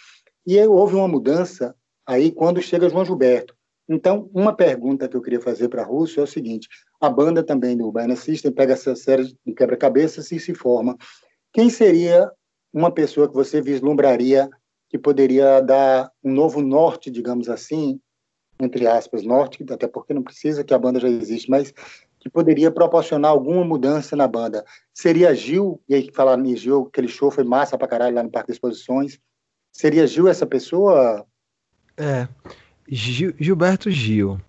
[0.46, 3.56] e houve uma mudança aí quando chega João Gilberto.
[3.88, 6.68] Então, uma pergunta que eu queria fazer para a Rússia é o seguinte:
[7.00, 10.98] a banda também do Baiana System pega essa série de quebra-cabeças e se forma.
[11.54, 12.30] Quem seria
[12.74, 14.50] uma pessoa que você vislumbraria
[14.90, 18.00] que poderia dar um novo norte, digamos assim,
[18.60, 21.74] entre aspas, norte, até porque não precisa que a banda já existe, mas
[22.26, 24.66] que poderia proporcionar alguma mudança na banda.
[24.92, 28.32] Seria Gil, e aí falar em Gil, aquele show foi massa pra caralho lá no
[28.32, 29.20] Parque de Exposições.
[29.72, 31.24] Seria Gil essa pessoa?
[31.96, 32.28] É,
[32.90, 34.42] Gil, Gilberto Gil.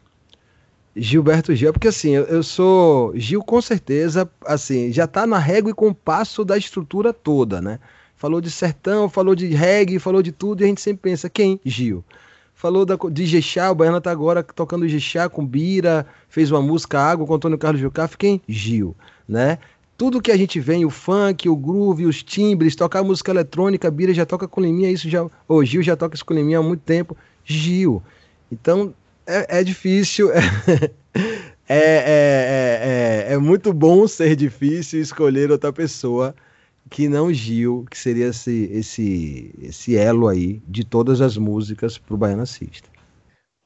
[0.97, 3.15] Gilberto Gil, porque assim, eu, eu, sou.
[3.15, 7.79] Gil com certeza, assim, já tá na régua e compasso da estrutura toda, né?
[8.15, 11.61] Falou de sertão, falou de reggae, falou de tudo, e a gente sempre pensa, quem?
[11.63, 12.03] Gil
[12.57, 16.99] falou da, de Jexá, o Baiana tá agora tocando Jexá com Bira, fez uma música
[16.99, 18.41] Água com Antônio Carlos Jucá, quem?
[18.49, 18.97] Gil,
[19.29, 19.59] né?
[19.97, 24.13] Tudo que a gente vem, o funk, o groove, os timbres, tocar música eletrônica, Bira
[24.13, 26.81] já toca com Liminha, isso já, o Gil já toca isso com Liminha há muito
[26.81, 28.03] tempo, Gil.
[28.51, 28.93] Então,
[29.27, 30.43] é, é difícil, é,
[31.69, 36.35] é, é, é muito bom ser difícil escolher outra pessoa
[36.91, 42.17] que não Gil, que seria esse, esse, esse elo aí de todas as músicas pro
[42.17, 42.97] Baiana System.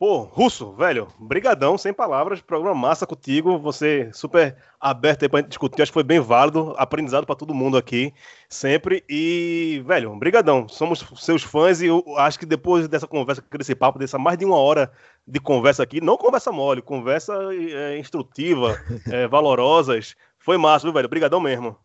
[0.01, 5.51] Pô, Russo, velho, brigadão, sem palavras, programa massa contigo, você super aberto aí pra gente
[5.51, 8.11] discutir, acho que foi bem válido, aprendizado para todo mundo aqui,
[8.49, 13.75] sempre, e, velho, brigadão, somos seus fãs e eu acho que depois dessa conversa, desse
[13.75, 14.91] papo, dessa mais de uma hora
[15.27, 18.81] de conversa aqui, não conversa mole, conversa é, instrutiva,
[19.13, 21.77] é, valorosas, foi massa, viu, velho, brigadão mesmo.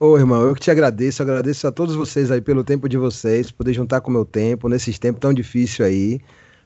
[0.00, 3.50] Ô, irmão, eu que te agradeço, agradeço a todos vocês aí pelo tempo de vocês,
[3.50, 6.20] poder juntar com o meu tempo, nesses tempos tão difíceis aí.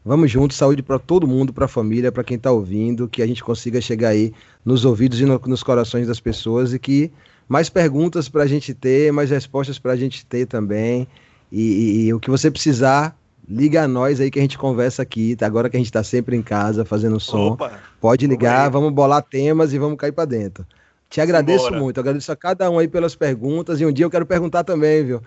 [0.05, 3.27] Vamos juntos, saúde para todo mundo, para a família, para quem está ouvindo, que a
[3.27, 7.11] gente consiga chegar aí nos ouvidos e no, nos corações das pessoas e que
[7.49, 11.09] mais perguntas para a gente ter, mais respostas para a gente ter também.
[11.51, 13.17] E, e, e, o que você precisar,
[13.49, 15.37] liga a nós aí que a gente conversa aqui.
[15.37, 15.47] Tá?
[15.47, 19.23] Agora que a gente está sempre em casa fazendo som, Opa, pode ligar, vamos bolar
[19.23, 20.67] temas e vamos cair para dentro.
[21.13, 21.79] Te agradeço Bora.
[21.79, 25.05] muito, agradeço a cada um aí pelas perguntas e um dia eu quero perguntar também,
[25.05, 25.23] viu?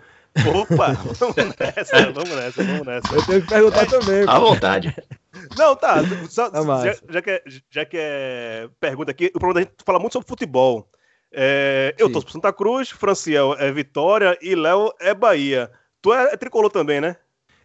[0.60, 3.14] Opa, vamos nessa, vamos nessa, vamos nessa.
[3.14, 4.26] Eu tenho que perguntar é, também.
[4.28, 4.96] À vontade.
[5.56, 5.98] Não, tá.
[6.28, 9.84] Só, tá já, já, que é, já que é pergunta aqui, o problema da gente
[9.86, 10.90] falar muito sobre futebol.
[11.32, 15.70] É, eu torço pro Santa Cruz, Franciel é Vitória e Léo é Bahia.
[16.02, 17.16] Tu é, é tricolor também, né?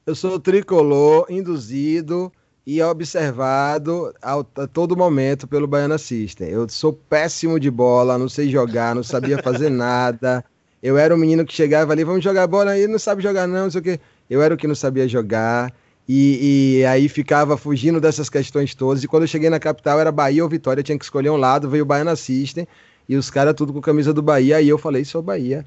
[0.04, 2.30] Eu sou tricolor, induzido
[2.72, 6.50] e observado a todo momento pelo Baiana System.
[6.50, 10.44] Eu sou péssimo de bola, não sei jogar, não sabia fazer nada.
[10.80, 13.64] Eu era um menino que chegava ali, vamos jogar bola, e não sabe jogar não,
[13.64, 14.00] não sei o quê.
[14.30, 15.72] Eu era o que não sabia jogar.
[16.08, 19.02] E, e, aí ficava fugindo dessas questões todas.
[19.02, 21.68] E quando eu cheguei na capital era Bahia ou Vitória, tinha que escolher um lado,
[21.68, 22.68] veio o Baiana System,
[23.08, 25.66] e os caras tudo com camisa do Bahia, aí eu falei, sou Bahia.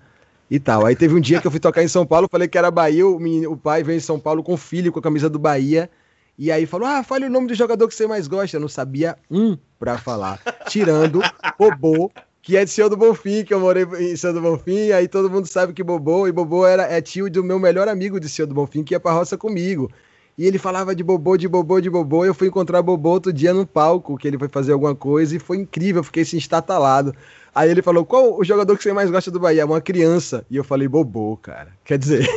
[0.49, 0.85] E tal.
[0.85, 3.05] Aí teve um dia que eu fui tocar em São Paulo, falei que era Bahia,
[3.05, 5.37] o, menino, o pai veio em São Paulo com o filho com a camisa do
[5.37, 5.89] Bahia.
[6.37, 8.57] E aí falou: Ah, fale o nome do jogador que você mais gosta.
[8.57, 10.39] Eu não sabia um pra falar.
[10.67, 11.21] Tirando
[11.57, 12.11] Bobô,
[12.41, 14.91] que é de Senhor do Bonfim, que eu morei em Senhor do Bonfim.
[14.91, 18.19] Aí todo mundo sabe que Bobô, e Bobô era, é tio do meu melhor amigo
[18.19, 19.91] de Senhor do Bonfim, que ia pra roça comigo.
[20.35, 22.25] E ele falava de Bobô, de Bobô, de Bobô.
[22.25, 25.39] Eu fui encontrar Bobô outro dia no palco, que ele foi fazer alguma coisa, e
[25.39, 27.13] foi incrível, eu fiquei assim, estatalado.
[27.53, 29.65] Aí ele falou: qual o jogador que você mais gosta do Bahia?
[29.65, 30.45] Uma criança.
[30.49, 31.73] E eu falei: Bobô, cara.
[31.83, 32.27] Quer dizer,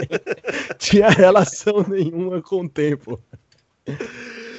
[0.78, 3.20] tinha relação nenhuma com o tempo.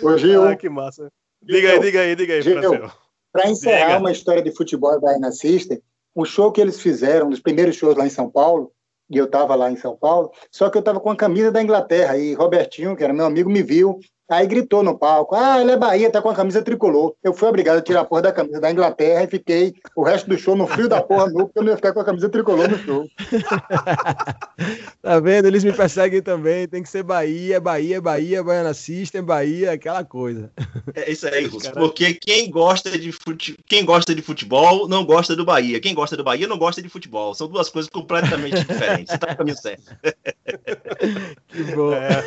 [0.02, 0.44] Ô, Gil.
[0.44, 1.12] Ah, que massa.
[1.42, 2.92] Diga aí, diga aí, diga aí,
[3.32, 4.00] Para encerrar diga.
[4.00, 5.82] uma história de futebol da na System,
[6.14, 8.72] o show que eles fizeram, um dos primeiros shows lá em São Paulo,
[9.10, 11.62] e eu estava lá em São Paulo, só que eu estava com a camisa da
[11.62, 14.00] Inglaterra, e Robertinho, que era meu amigo, me viu,
[14.30, 17.16] Aí gritou no palco: Ah, ele é Bahia, tá com a camisa tricolor.
[17.24, 20.30] Eu fui obrigado a tirar a porra da camisa da Inglaterra e fiquei o resto
[20.30, 22.28] do show no frio da porra nu, porque eu não ia ficar com a camisa
[22.28, 23.08] tricolor no show.
[25.02, 25.48] tá vendo?
[25.48, 26.68] Eles me perseguem também.
[26.68, 30.52] Tem que ser Bahia, Bahia, Bahia, Baiana System, Bahia, aquela coisa.
[30.94, 31.72] É isso aí, Russo.
[31.72, 33.58] Porque quem gosta, de fute...
[33.66, 35.80] quem gosta de futebol não gosta do Bahia.
[35.80, 37.34] Quem gosta do Bahia não gosta de futebol.
[37.34, 39.18] São duas coisas completamente diferentes.
[39.18, 39.96] Tá no caminho certo.
[41.48, 41.94] que bom.
[41.94, 42.24] É,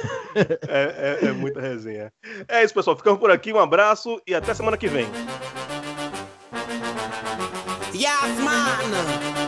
[0.67, 1.90] é, é, é muita resenha.
[1.97, 2.11] É.
[2.49, 2.97] é isso, pessoal.
[2.97, 3.53] Ficamos por aqui.
[3.53, 5.07] Um abraço e até semana que vem.
[7.95, 9.41] Yes, man.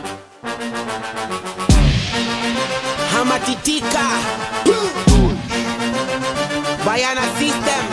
[3.15, 3.99] Hamatitica.
[6.83, 7.83] Baiana System.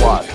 [0.00, 0.26] What?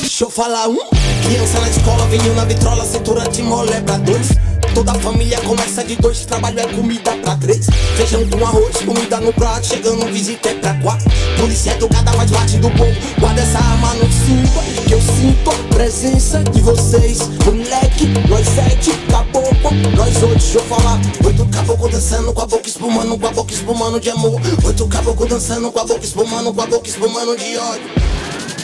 [0.00, 0.78] Deixa eu falar um.
[1.26, 4.28] Criança na escola, vinho na vitrola, cintura de mole pra dois.
[4.74, 7.66] Toda a família começa de dois, trabalho é comida pra três.
[7.96, 11.10] Feijão com arroz, comida no prato, chegando visita é pra quatro.
[11.38, 14.84] Polícia educada faz parte do povo, guarda essa arma no cinto.
[14.86, 17.18] Que eu sinto a presença de vocês.
[17.44, 21.00] Moleque, nós sete, caboclo, nós oito, deixa eu falar.
[21.24, 24.40] Oito caboclo dançando com a boca espumando, com a boca espumando de amor.
[24.64, 27.90] Oito caboclo dançando com a boca espumando, com a boca espumando de ódio.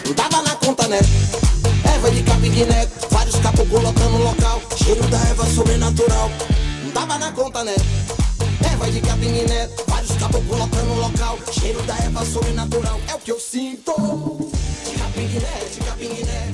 [0.07, 0.99] Não tava na conta, né?
[2.01, 2.64] Vai de capa e.
[3.11, 4.62] Vários capos colocando no local.
[4.76, 6.30] Cheiro da erva sobrenatural.
[6.82, 7.74] Não tava na conta, né?
[8.64, 9.44] Erva de capa e.
[9.86, 11.38] Vários capos colocando no local.
[11.53, 12.98] Cheiro da erva sobrenatural.
[13.07, 13.92] É o que eu sinto.
[14.84, 16.49] De capinguiné, de capinguiné.